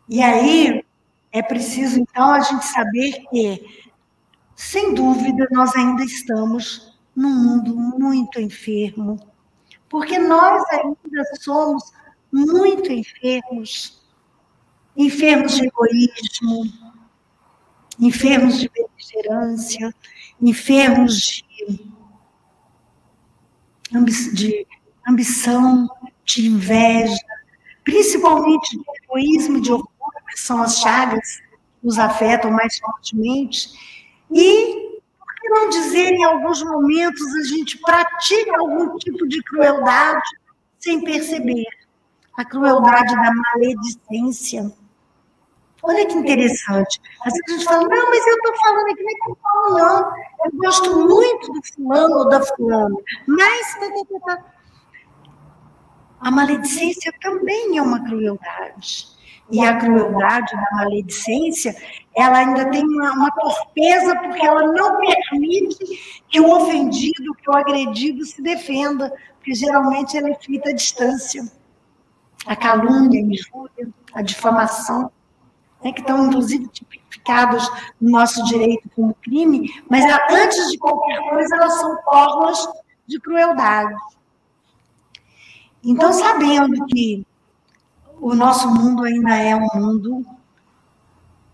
[0.08, 0.84] E aí
[1.32, 3.88] é preciso, então, a gente saber que,
[4.54, 9.18] sem dúvida, nós ainda estamos num mundo muito enfermo,
[9.88, 11.92] porque nós ainda somos
[12.32, 14.00] muito enfermos,
[14.96, 16.89] enfermos de egoísmo,
[18.00, 19.94] enfermos de beligerância,
[20.40, 21.44] enfermos
[23.92, 24.66] de, de
[25.06, 25.88] ambição,
[26.24, 27.16] de inveja,
[27.84, 29.90] principalmente de egoísmo de orgulho,
[30.32, 33.68] que são as chagas que nos afetam mais fortemente.
[34.30, 40.22] E, por que não dizer, em alguns momentos, a gente pratica algum tipo de crueldade
[40.78, 41.66] sem perceber?
[42.38, 44.72] A crueldade da maledicência
[45.82, 47.00] Olha que interessante.
[47.24, 49.36] Às vezes a gente fala, não, mas eu estou falando aqui, não é que eu
[49.42, 50.12] falo, não.
[50.44, 54.44] Eu gosto muito do fulano ou da fulana, mas tá, tá, tá,
[56.20, 59.08] a maledicência também é uma crueldade.
[59.50, 61.74] E a crueldade da maledicência,
[62.14, 67.56] ela ainda tem uma, uma torpeza, porque ela não permite que o ofendido, que o
[67.56, 71.50] agredido se defenda, porque geralmente ela é feita à distância.
[72.46, 75.10] A calúnia, a injúria, a difamação
[75.82, 77.68] né, que estão inclusive tipificadas
[78.00, 82.68] no nosso direito como crime, mas antes de qualquer coisa, elas são formas
[83.06, 83.94] de crueldade.
[85.82, 87.26] Então, sabendo que
[88.20, 90.26] o nosso mundo ainda é um mundo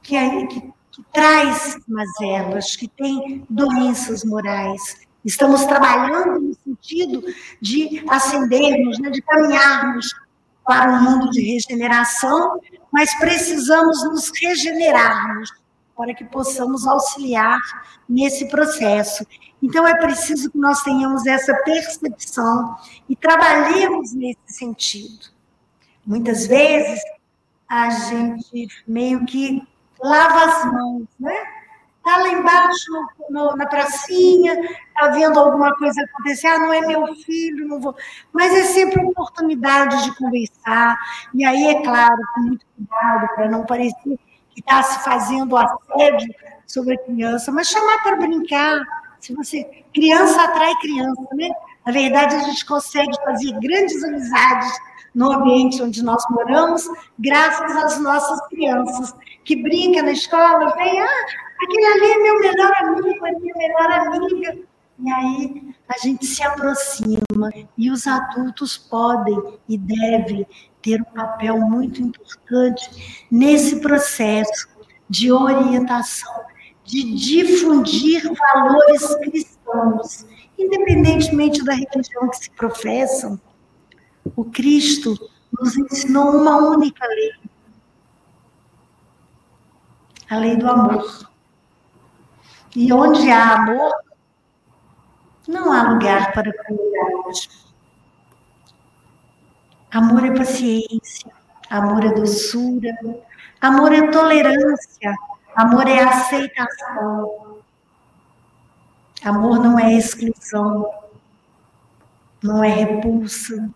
[0.03, 7.23] que, é, que, que traz mazelas, que tem doenças morais, estamos trabalhando no sentido
[7.61, 10.13] de ascendermos, né, de caminharmos
[10.65, 12.61] para um mundo de regeneração,
[12.97, 15.53] mas precisamos nos regenerarmos
[15.95, 17.61] para que possamos auxiliar
[18.09, 19.27] nesse processo.
[19.63, 22.75] Então, é preciso que nós tenhamos essa percepção
[23.07, 25.27] e trabalhemos nesse sentido.
[26.07, 26.99] Muitas vezes,
[27.69, 29.63] a gente meio que
[30.03, 31.56] lava as mãos, né?
[32.07, 36.81] Está lá embaixo no, no, na pracinha, está vendo alguma coisa acontecer, ah, não é
[36.83, 37.97] meu filho, não vou.
[38.33, 40.97] Mas é sempre oportunidade de conversar.
[41.35, 44.17] E aí, é claro, com muito cuidado, para não parecer
[44.51, 46.33] que está se fazendo assédio
[46.65, 48.81] sobre a criança, mas chamar para brincar.
[49.19, 49.65] Se você.
[49.93, 51.49] Criança atrai criança, né?
[51.85, 54.79] Na verdade, a gente consegue fazer grandes amizades
[55.13, 56.89] no ambiente onde nós moramos,
[57.19, 62.73] graças às nossas crianças, que brincam na escola, vem, ah, aquele ali é meu melhor
[62.81, 64.59] amigo, é minha melhor amiga.
[64.99, 70.47] E aí a gente se aproxima, e os adultos podem e devem
[70.81, 74.69] ter um papel muito importante nesse processo
[75.09, 76.33] de orientação,
[76.85, 78.23] de difundir
[78.55, 80.27] valores cristãos,
[80.59, 83.39] independentemente da religião que se professam.
[84.35, 85.15] O Cristo
[85.53, 87.33] nos ensinou uma única lei:
[90.31, 91.36] a lei do amor.
[92.77, 93.91] E onde há amor,
[95.49, 97.49] não há lugar para crueldade.
[99.91, 101.33] Amor é paciência,
[101.71, 102.95] amor é doçura,
[103.63, 105.17] amor é tolerância,
[105.55, 107.63] amor é aceitação.
[109.25, 110.93] Amor não é exclusão,
[112.43, 113.71] não é repulsa.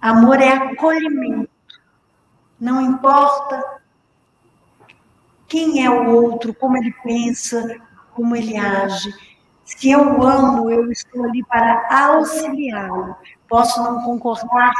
[0.00, 1.50] Amor é acolhimento.
[2.58, 3.62] Não importa
[5.46, 7.85] quem é o outro, como ele pensa,
[8.16, 9.14] como ele age.
[9.64, 13.14] Se eu amo, eu estou ali para auxiliá-lo.
[13.48, 14.72] Posso não concordar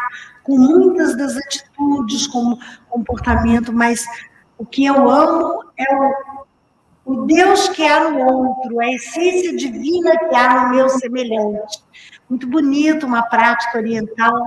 [0.42, 2.58] com muitas das atitudes, como
[2.88, 4.04] comportamento, mas
[4.56, 6.14] o que eu amo é o,
[7.04, 11.82] o Deus que há no outro, a essência divina que há no meu semelhante.
[12.28, 14.40] Muito bonito, uma prática oriental.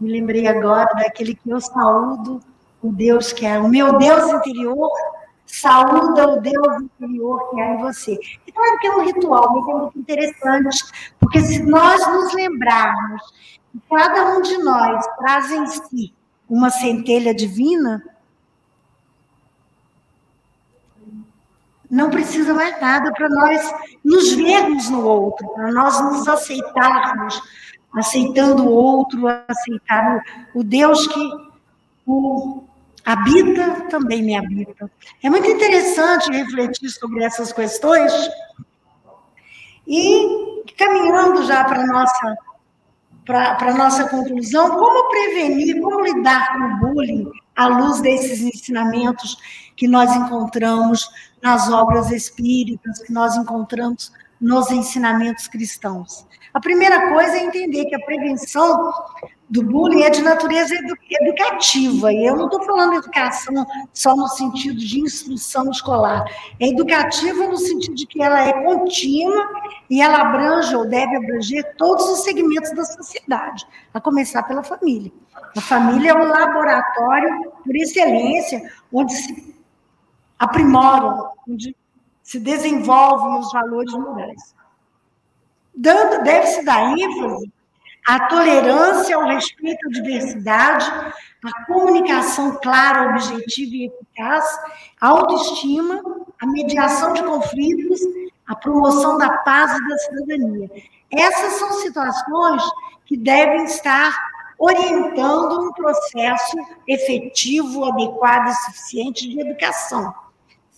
[0.00, 2.40] Me lembrei agora daquele que eu saúdo,
[2.80, 4.90] o Deus que é o meu Deus interior,
[5.48, 8.18] saúda o Deus interior que há em você.
[8.46, 10.84] E claro que é um ritual, mas é muito interessante,
[11.18, 13.22] porque se nós nos lembrarmos
[13.72, 16.14] que cada um de nós traz em si
[16.48, 18.02] uma centelha divina,
[21.90, 23.74] não precisa mais nada para nós
[24.04, 27.40] nos vermos no outro, para nós nos aceitarmos,
[27.94, 30.22] aceitando o outro, aceitar
[30.54, 31.30] o Deus que
[32.06, 32.67] o
[33.08, 34.90] habita, também me habita.
[35.22, 38.12] É muito interessante refletir sobre essas questões.
[39.86, 42.36] E caminhando já para a nossa,
[43.78, 49.38] nossa conclusão, como prevenir, como lidar com o bullying à luz desses ensinamentos
[49.74, 51.08] que nós encontramos
[51.42, 56.26] nas obras espíritas, que nós encontramos nos ensinamentos cristãos.
[56.52, 58.92] A primeira coisa é entender que a prevenção
[59.50, 60.74] do bullying é de natureza
[61.10, 66.24] educativa, e eu não estou falando educação só no sentido de instrução escolar,
[66.60, 69.48] é educativa no sentido de que ela é contínua
[69.88, 75.10] e ela abrange ou deve abranger todos os segmentos da sociedade, a começar pela família.
[75.56, 79.54] A família é o laboratório por excelência, onde se
[80.38, 81.74] aprimoram, onde
[82.22, 84.54] se desenvolvem os valores morais.
[85.74, 87.50] Deve-se dar ênfase
[88.08, 90.86] à tolerância, ao respeito à diversidade,
[91.44, 94.44] à comunicação clara, objetiva e eficaz,
[94.98, 96.00] à autoestima,
[96.40, 98.00] à mediação de conflitos,
[98.46, 100.70] à promoção da paz e da cidadania.
[101.12, 102.62] Essas são situações
[103.04, 104.10] que devem estar
[104.58, 106.56] orientando um processo
[106.86, 110.14] efetivo, adequado e suficiente de educação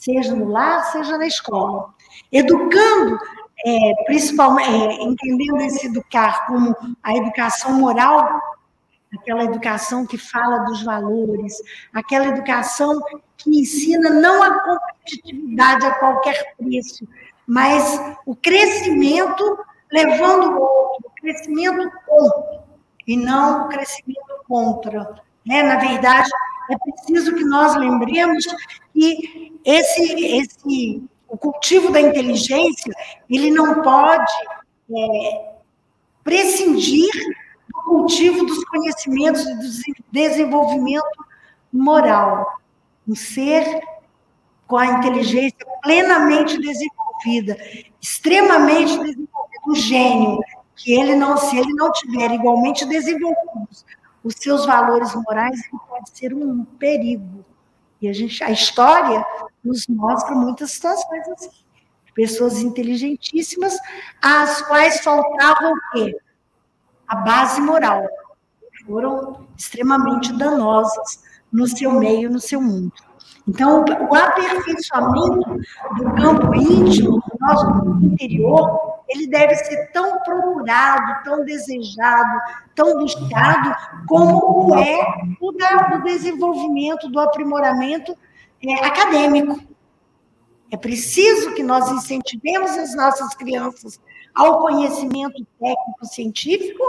[0.00, 1.94] seja no lar, seja na escola.
[2.32, 3.18] Educando,
[3.66, 8.40] é, principalmente, é, entendendo esse educar como a educação moral,
[9.18, 11.54] aquela educação que fala dos valores,
[11.92, 13.00] aquela educação
[13.36, 17.06] que ensina não a competitividade a qualquer preço,
[17.46, 19.58] mas o crescimento
[19.92, 22.60] levando o outro, o crescimento com,
[23.06, 25.16] e não o crescimento contra.
[25.44, 25.62] Né?
[25.62, 26.30] Na verdade,
[26.70, 28.46] é preciso que nós lembremos
[28.92, 32.92] que esse, esse, o cultivo da inteligência,
[33.30, 34.32] ele não pode
[34.90, 35.52] é,
[36.24, 37.08] prescindir
[37.68, 41.24] do cultivo dos conhecimentos e do desenvolvimento
[41.72, 42.46] moral.
[43.08, 43.80] Um ser
[44.66, 47.56] com a inteligência plenamente desenvolvida,
[48.00, 49.28] extremamente desenvolvido,
[49.68, 50.40] um gênio,
[50.74, 53.84] que ele não, se ele não tiver igualmente desenvolvidos
[54.24, 57.44] os seus valores morais, ele pode ser um perigo.
[58.00, 59.24] E a, gente, a história
[59.64, 61.50] nos mostra muitas situações assim.
[62.14, 63.76] Pessoas inteligentíssimas,
[64.20, 66.16] às quais faltava o quê?
[67.06, 68.06] A base moral.
[68.86, 71.22] Foram extremamente danosas
[71.52, 72.92] no seu meio, no seu mundo.
[73.46, 75.60] Então, o aperfeiçoamento
[75.96, 82.40] do campo íntimo, do nosso interior, ele deve ser tão procurado, tão desejado,
[82.74, 83.74] tão buscado,
[84.06, 85.00] como é
[85.40, 88.16] o do desenvolvimento, do aprimoramento
[88.62, 89.60] é, acadêmico.
[90.70, 94.00] É preciso que nós incentivemos as nossas crianças
[94.32, 96.84] ao conhecimento técnico-científico,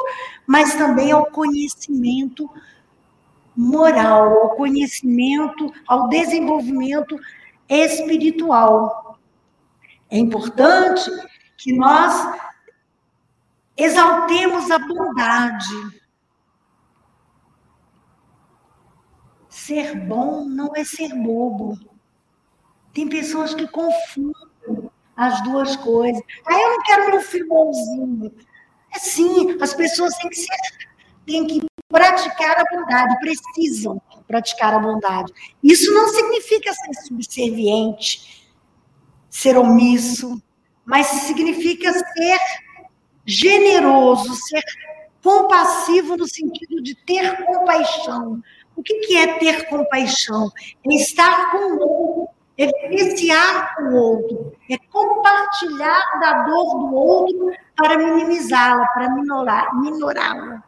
[0.46, 2.48] mas também ao conhecimento
[3.58, 7.18] moral, ao conhecimento, ao desenvolvimento
[7.68, 9.18] espiritual.
[10.08, 11.10] É importante
[11.62, 12.40] que nós
[13.78, 16.02] exaltemos a bondade.
[19.48, 21.78] Ser bom não é ser bobo.
[22.94, 26.22] Tem pessoas que confundem as duas coisas.
[26.46, 28.34] Ah, eu não quero meu filho bonzinho.
[28.94, 30.58] É sim, as pessoas têm que ser,
[31.26, 35.32] têm que praticar a bondade, precisam praticar a bondade.
[35.62, 38.50] Isso não significa ser subserviente,
[39.30, 40.42] ser omisso,
[40.92, 42.38] mas significa ser
[43.26, 44.62] generoso, ser
[45.24, 48.44] compassivo no sentido de ter compaixão.
[48.76, 50.52] O que é ter compaixão?
[50.86, 57.54] É estar com o outro, é apreciar o outro, é compartilhar da dor do outro
[57.78, 60.62] para minimizá-la, para minorá-la.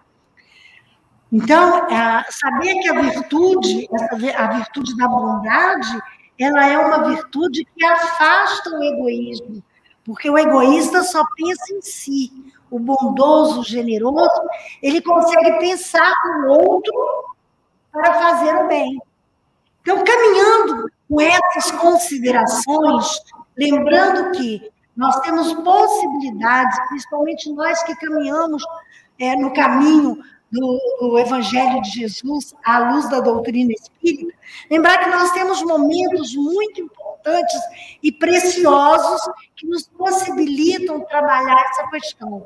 [1.34, 1.86] Então,
[2.30, 3.89] saber que a virtude,
[4.38, 6.01] a virtude da bondade,
[6.39, 9.61] ela é uma virtude que afasta o egoísmo,
[10.06, 12.32] porque o egoísta só pensa em si.
[12.70, 14.41] O bondoso, o generoso,
[14.82, 16.93] ele consegue pensar no outro
[17.91, 18.99] para fazer o bem.
[19.82, 23.22] Então, caminhando com essas considerações,
[23.56, 28.64] lembrando que nós temos possibilidades, principalmente nós que caminhamos
[29.20, 30.18] é, no caminho
[30.51, 34.34] do, do, Evangelho de Jesus, à luz da doutrina espírita,
[34.70, 37.03] lembrar que nós temos momentos muito importantes
[38.01, 39.21] e preciosos
[39.55, 42.45] que nos possibilitam trabalhar essa questão.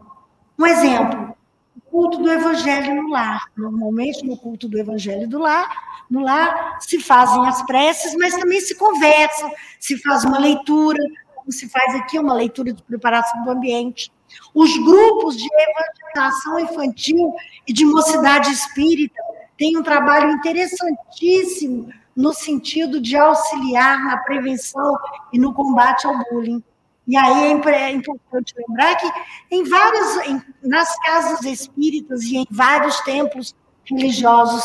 [0.58, 1.36] Um exemplo,
[1.76, 3.46] o culto do Evangelho no lar.
[3.56, 5.70] Normalmente, no culto do Evangelho do lar,
[6.10, 9.50] no lar se fazem as preces, mas também se conversa,
[9.80, 11.02] se faz uma leitura,
[11.36, 14.12] como se faz aqui, uma leitura de preparação do ambiente.
[14.54, 17.34] Os grupos de evangelização infantil
[17.68, 19.22] e de mocidade espírita
[19.58, 24.98] têm um trabalho interessantíssimo no sentido de auxiliar na prevenção
[25.32, 26.64] e no combate ao bullying.
[27.06, 29.08] E aí é, é importante lembrar que
[29.52, 33.56] em vários, em, nas casas espíritas e em vários templos
[33.86, 34.64] religiosos,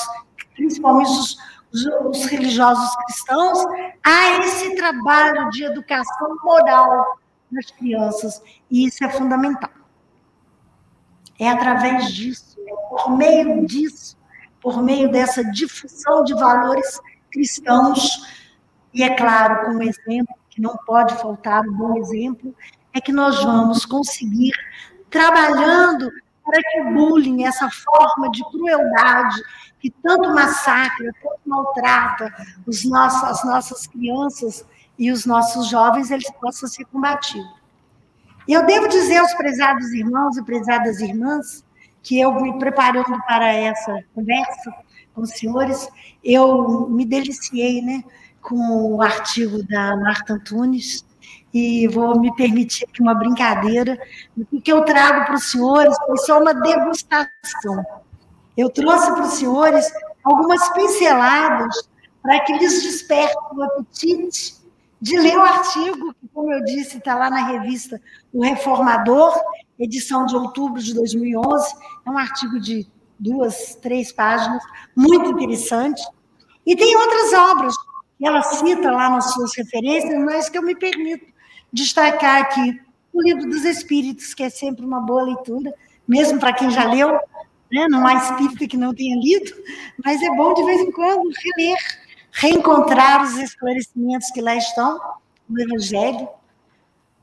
[0.54, 1.36] principalmente os,
[1.72, 3.58] os, os religiosos cristãos,
[4.02, 7.18] há esse trabalho de educação moral
[7.50, 9.70] nas crianças, e isso é fundamental.
[11.38, 14.16] É através disso, é por meio disso,
[14.58, 16.98] por meio dessa difusão de valores
[17.32, 18.22] cristãos,
[18.94, 22.54] e é claro, com um exemplo, que não pode faltar um bom exemplo,
[22.92, 24.52] é que nós vamos conseguir,
[25.10, 26.10] trabalhando
[26.44, 29.42] para que o bullying, essa forma de crueldade
[29.80, 32.32] que tanto massacra, tanto maltrata
[32.66, 34.64] os nossos, as nossas crianças
[34.98, 37.50] e os nossos jovens, eles possam ser combatidos.
[38.46, 41.64] Eu devo dizer aos prezados irmãos e prezadas irmãs
[42.02, 44.74] que eu me preparando para essa conversa
[45.14, 45.88] com os senhores,
[46.22, 48.02] eu me deliciei, né?
[48.42, 51.04] com o artigo da Marta Antunes
[51.54, 53.98] e vou me permitir aqui uma brincadeira.
[54.52, 57.84] O que eu trago para os senhores foi só uma degustação.
[58.56, 59.90] Eu trouxe para os senhores
[60.24, 61.88] algumas pinceladas
[62.20, 64.60] para que lhes desperte o apetite
[65.00, 68.00] de ler o artigo, que, como eu disse, está lá na revista
[68.32, 69.36] O Reformador,
[69.78, 71.74] edição de outubro de 2011.
[72.06, 72.86] É um artigo de
[73.22, 74.62] duas, três páginas,
[74.96, 76.02] muito interessante.
[76.66, 77.74] E tem outras obras
[78.24, 81.26] ela cita lá nas suas referências, mas que eu me permito
[81.72, 82.80] destacar aqui
[83.12, 85.74] o Livro dos Espíritos, que é sempre uma boa leitura,
[86.06, 87.12] mesmo para quem já leu,
[87.70, 87.86] né?
[87.88, 89.52] não há espírita que não tenha lido,
[90.04, 91.76] mas é bom de vez em quando reler,
[92.30, 95.00] reencontrar os esclarecimentos que lá estão
[95.48, 96.28] no Evangelho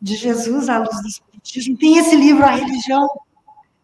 [0.01, 1.77] de Jesus à luz do Espiritismo.
[1.77, 3.07] Tem esse livro, A Religião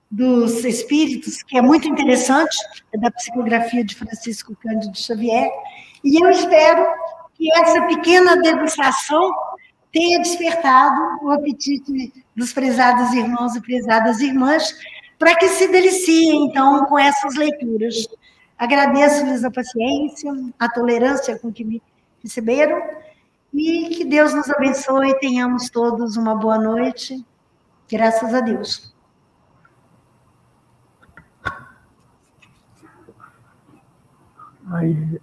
[0.10, 2.56] dos Espíritos, que é muito interessante,
[2.94, 5.50] é da psicografia de Francisco Cândido Xavier,
[6.04, 6.86] e eu espero
[7.34, 9.34] que essa pequena degustação
[9.92, 14.76] tenha despertado o apetite dos prezados irmãos e prezadas irmãs,
[15.18, 18.08] para que se deliciem, então, com essas leituras.
[18.58, 21.82] Agradeço-lhes a paciência, a tolerância com que me
[22.22, 22.82] receberam,
[23.54, 27.26] e que Deus nos abençoe e tenhamos todos uma boa noite.
[27.90, 28.95] Graças a Deus.
[34.72, 35.22] Aí,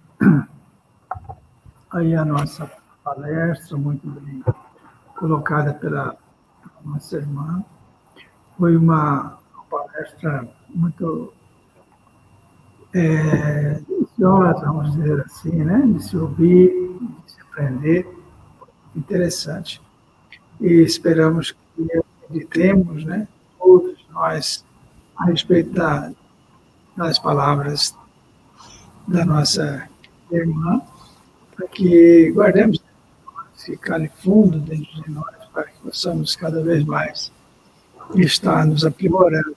[1.91, 2.71] aí a nossa
[3.03, 4.43] palestra, muito bem
[5.15, 6.15] colocada pela
[6.83, 7.63] nossa irmã,
[8.57, 9.37] foi uma
[9.69, 11.33] palestra muito
[12.93, 15.81] é, deliciosa, vamos dizer assim, né?
[15.87, 16.69] de se ouvir,
[17.25, 18.07] de se aprender,
[18.95, 19.81] interessante.
[20.61, 21.87] E esperamos que
[22.23, 23.27] acreditemos, né,
[23.59, 24.63] todos nós,
[25.17, 26.11] a respeito da,
[26.95, 27.93] das palavras
[29.07, 29.87] da nossa
[30.31, 30.81] irmã,
[31.55, 32.81] para que guardemos
[33.55, 33.79] esse
[34.21, 37.31] fundo dentro de nós, para que possamos cada vez mais
[38.15, 39.55] estar nos aprimorando.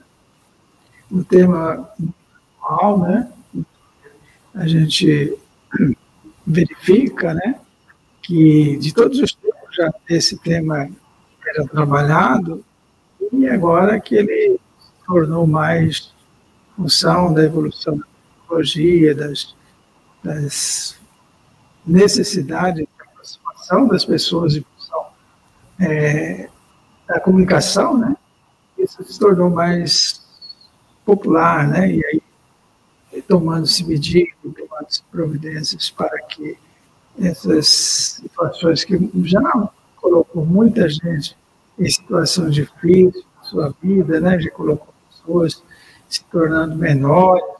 [1.11, 1.88] O tema
[2.61, 3.32] atual, né?
[4.55, 5.38] A gente
[6.47, 7.61] verifica, né?
[8.26, 10.90] que de todos os tempos já esse tema
[11.47, 12.64] era trabalhado,
[13.32, 14.59] e agora que ele
[15.07, 16.12] tornou mais
[16.74, 18.05] função da evolução da
[18.47, 19.55] tecnologia, das,
[20.22, 20.97] das
[21.86, 25.07] necessidades de aproximação das pessoas em função
[25.80, 26.49] é,
[27.07, 28.16] da comunicação, né?
[28.78, 30.24] Isso se tornou mais
[31.05, 31.92] popular, né?
[31.92, 32.22] E aí
[33.22, 36.59] tomando-se medidas, tomando-se providências para que
[37.18, 37.66] essas
[38.20, 41.36] situações que já colocou muita gente
[41.78, 44.38] em situação difícil sua vida, né?
[44.40, 45.62] Já colocou pessoas
[46.09, 47.55] se tornando menores?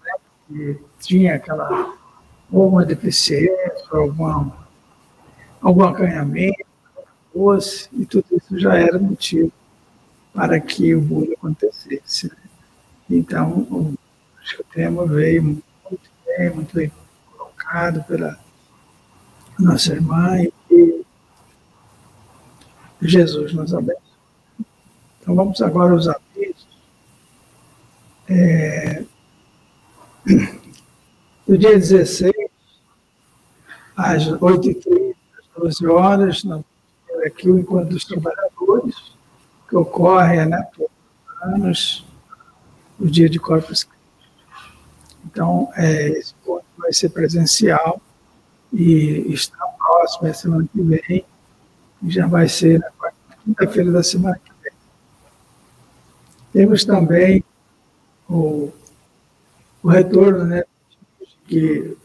[0.49, 1.97] Que tinha aquela
[2.51, 4.51] ou uma deficiência, algum,
[5.61, 6.65] algum acanhamento,
[7.33, 9.53] fosse, e tudo isso já era motivo
[10.33, 12.29] para que o bullying acontecesse.
[12.29, 12.37] Né?
[13.11, 13.95] Então,
[14.41, 16.93] acho que o tema veio muito bem, muito bem
[17.37, 18.39] colocado pela
[19.59, 20.39] nossa irmã
[20.71, 21.05] e
[23.01, 24.03] Jesus nos abençoe.
[25.21, 26.67] Então vamos agora aos avisos.
[28.29, 29.05] É,
[31.47, 32.33] no dia 16,
[33.97, 36.43] às 8h30, às 12 horas,
[37.25, 39.17] aqui o Encontro dos Trabalhadores,
[39.69, 42.07] que ocorre né, todos os anos,
[42.99, 43.97] no dia de Corpus Christi.
[45.25, 48.01] Então, é, esse encontro vai ser presencial
[48.73, 51.25] e está próximo, a semana que vem,
[52.03, 54.73] e já vai ser na quinta-feira da semana que vem.
[56.53, 57.45] Temos também
[58.29, 58.73] o,
[59.87, 60.65] o retorno, né,
[61.47, 61.97] que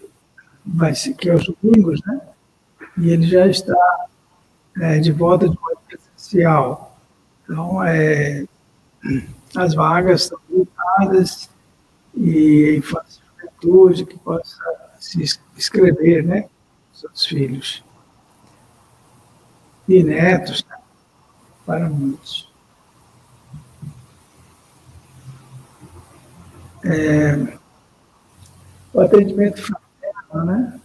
[0.64, 2.22] vai ser, que é os domingos, né,
[2.96, 4.08] e ele já está
[4.80, 6.96] é, de volta de modo presencial.
[7.44, 8.46] Então, é,
[9.56, 11.50] as vagas estão limitadas
[12.16, 14.64] e de juventude que possa
[15.00, 15.20] se
[15.58, 16.48] inscrever, né?
[16.94, 17.84] Seus filhos.
[19.88, 20.78] E netos, né?
[21.66, 22.48] para muitos.
[26.84, 27.60] É,
[28.94, 30.80] o atendimento fraterno, né?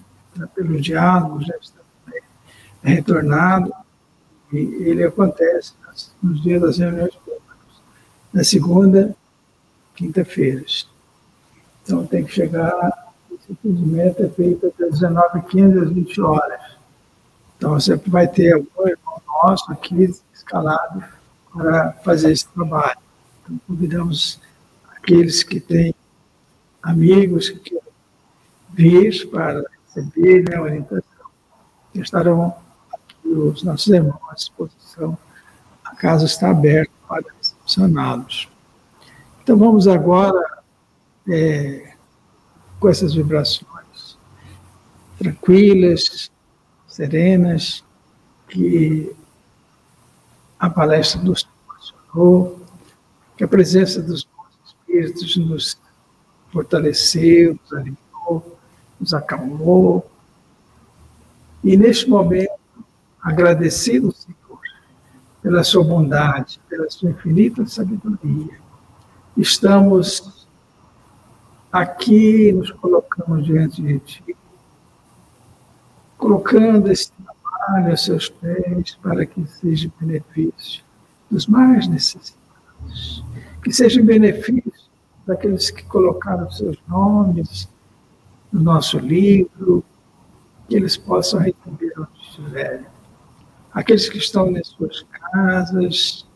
[0.55, 1.81] Pelo diálogo, já está
[2.83, 3.73] retornado,
[4.53, 5.73] e ele acontece
[6.23, 7.83] nos dias das reuniões públicas,
[8.33, 9.17] na segunda,
[9.95, 10.89] quinta-feiras.
[11.83, 16.61] Então tem que chegar, esse atendimento é feito até 19h15 às 20 horas.
[17.57, 21.03] Então você vai ter algum irmão nosso aqui escalado
[21.53, 22.99] para fazer esse trabalho.
[23.43, 24.41] Então convidamos
[24.97, 25.95] aqueles que têm
[26.83, 27.86] amigos que querem
[28.73, 31.03] vir para receber né, a orientação,
[31.95, 32.55] estarão
[33.25, 35.17] os nossos irmãos à disposição.
[35.85, 38.49] A casa está aberta para recepcioná-los.
[39.43, 40.63] Então vamos agora,
[41.29, 41.95] é,
[42.79, 43.67] com essas vibrações
[45.19, 46.31] tranquilas,
[46.87, 47.85] serenas,
[48.49, 49.15] que
[50.59, 52.61] a palestra nos proporcionou,
[53.37, 55.79] que a presença dos bons espíritos nos
[56.53, 58.06] fortaleceu, nos alimentou,
[58.99, 60.11] nos acalmou.
[61.63, 62.53] E neste momento,
[63.21, 64.61] agradecido, Senhor,
[65.43, 68.59] pela sua bondade, pela sua infinita sabedoria.
[69.37, 70.47] Estamos
[71.71, 74.37] aqui, nos colocamos diante de Ti,
[76.17, 80.85] colocando esse trabalho a seus pés para que seja benefício
[81.31, 83.25] dos mais necessitados,
[83.63, 84.73] que seja benefício
[85.27, 87.69] daqueles que colocaram seus nomes
[88.53, 89.85] no nosso livro,
[90.69, 92.87] que eles possam receber onde estiverem
[93.77, 96.27] aqueles que estão nas suas casas,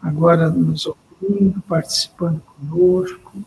[0.00, 3.44] agora nos ouvindo, participando conosco,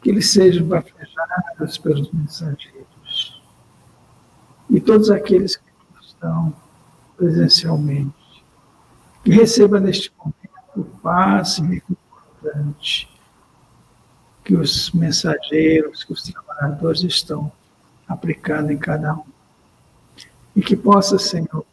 [0.00, 3.42] que eles sejam bafejados pelos mensageiros.
[4.70, 6.54] E todos aqueles que estão
[7.14, 8.14] presencialmente,
[9.22, 10.38] que receba neste momento
[10.74, 13.17] o passe reconfortante
[14.48, 17.52] que os mensageiros, que os trabalhadores estão
[18.08, 19.24] aplicando em cada um.
[20.56, 21.66] E que possa, Senhor,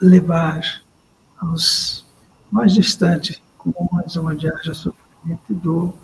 [0.00, 0.82] levar
[1.38, 2.06] aos
[2.50, 5.94] mais distantes cômodos onde haja sofrimento e dor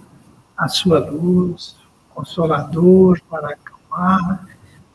[0.59, 1.74] a sua luz,
[2.14, 4.47] consolador para acalmar,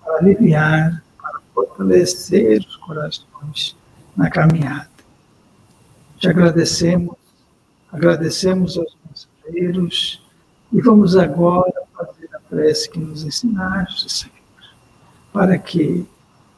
[0.04, 3.76] para aliviar, para fortalecer os corações
[4.16, 4.92] na caminhada.
[6.20, 7.16] Te agradecemos,
[7.92, 10.24] agradecemos aos mensageiros
[10.76, 14.36] e vamos agora fazer a prece que nos ensinaste, Senhor,
[15.32, 16.06] para que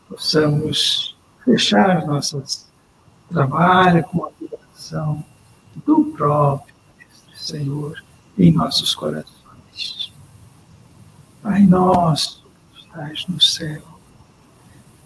[0.10, 1.16] possamos
[1.46, 2.66] fechar nossos
[3.30, 5.24] trabalho com a vibração
[5.86, 6.74] do próprio
[7.36, 8.04] Senhor
[8.40, 10.12] em nossos corações.
[11.44, 12.44] Pai nosso
[12.74, 13.84] que estás no céu,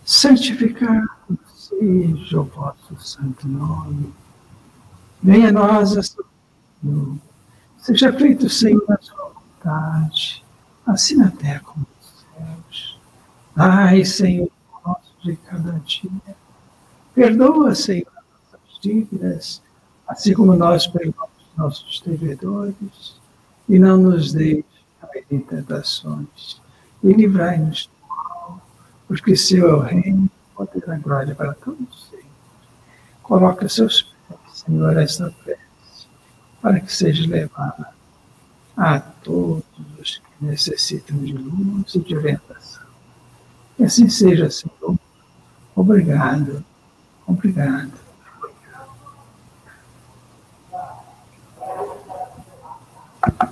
[0.06, 1.10] santificado
[1.54, 4.14] seja o vosso santo nome.
[5.22, 6.24] Venha a nós a sua
[7.82, 10.46] Seja feito, Senhor, a sua vontade,
[10.86, 13.00] assim na terra como nos céus.
[13.56, 14.52] Ai, Senhor,
[14.86, 16.36] nosso de cada dia.
[17.16, 18.06] Perdoa, Senhor,
[18.52, 19.64] nossas dívidas,
[20.08, 23.20] assim como nós perdoamos nossos devedores,
[23.68, 24.64] e não nos deixe
[25.02, 26.62] cair em tentações,
[27.04, 28.62] e livrai-nos do mal,
[29.08, 32.28] porque seu é o reino, o poder e a glória para todos sempre.
[33.24, 35.61] Coloca seus pés, Senhor, esta prece,
[36.62, 37.90] para que seja levada
[38.78, 39.64] a todos
[40.00, 42.86] os que necessitam de luz e de orientação.
[43.76, 44.98] Que assim seja, Senhor.
[45.76, 46.64] Obrigado,
[47.28, 47.92] obrigado.
[53.24, 53.51] obrigado.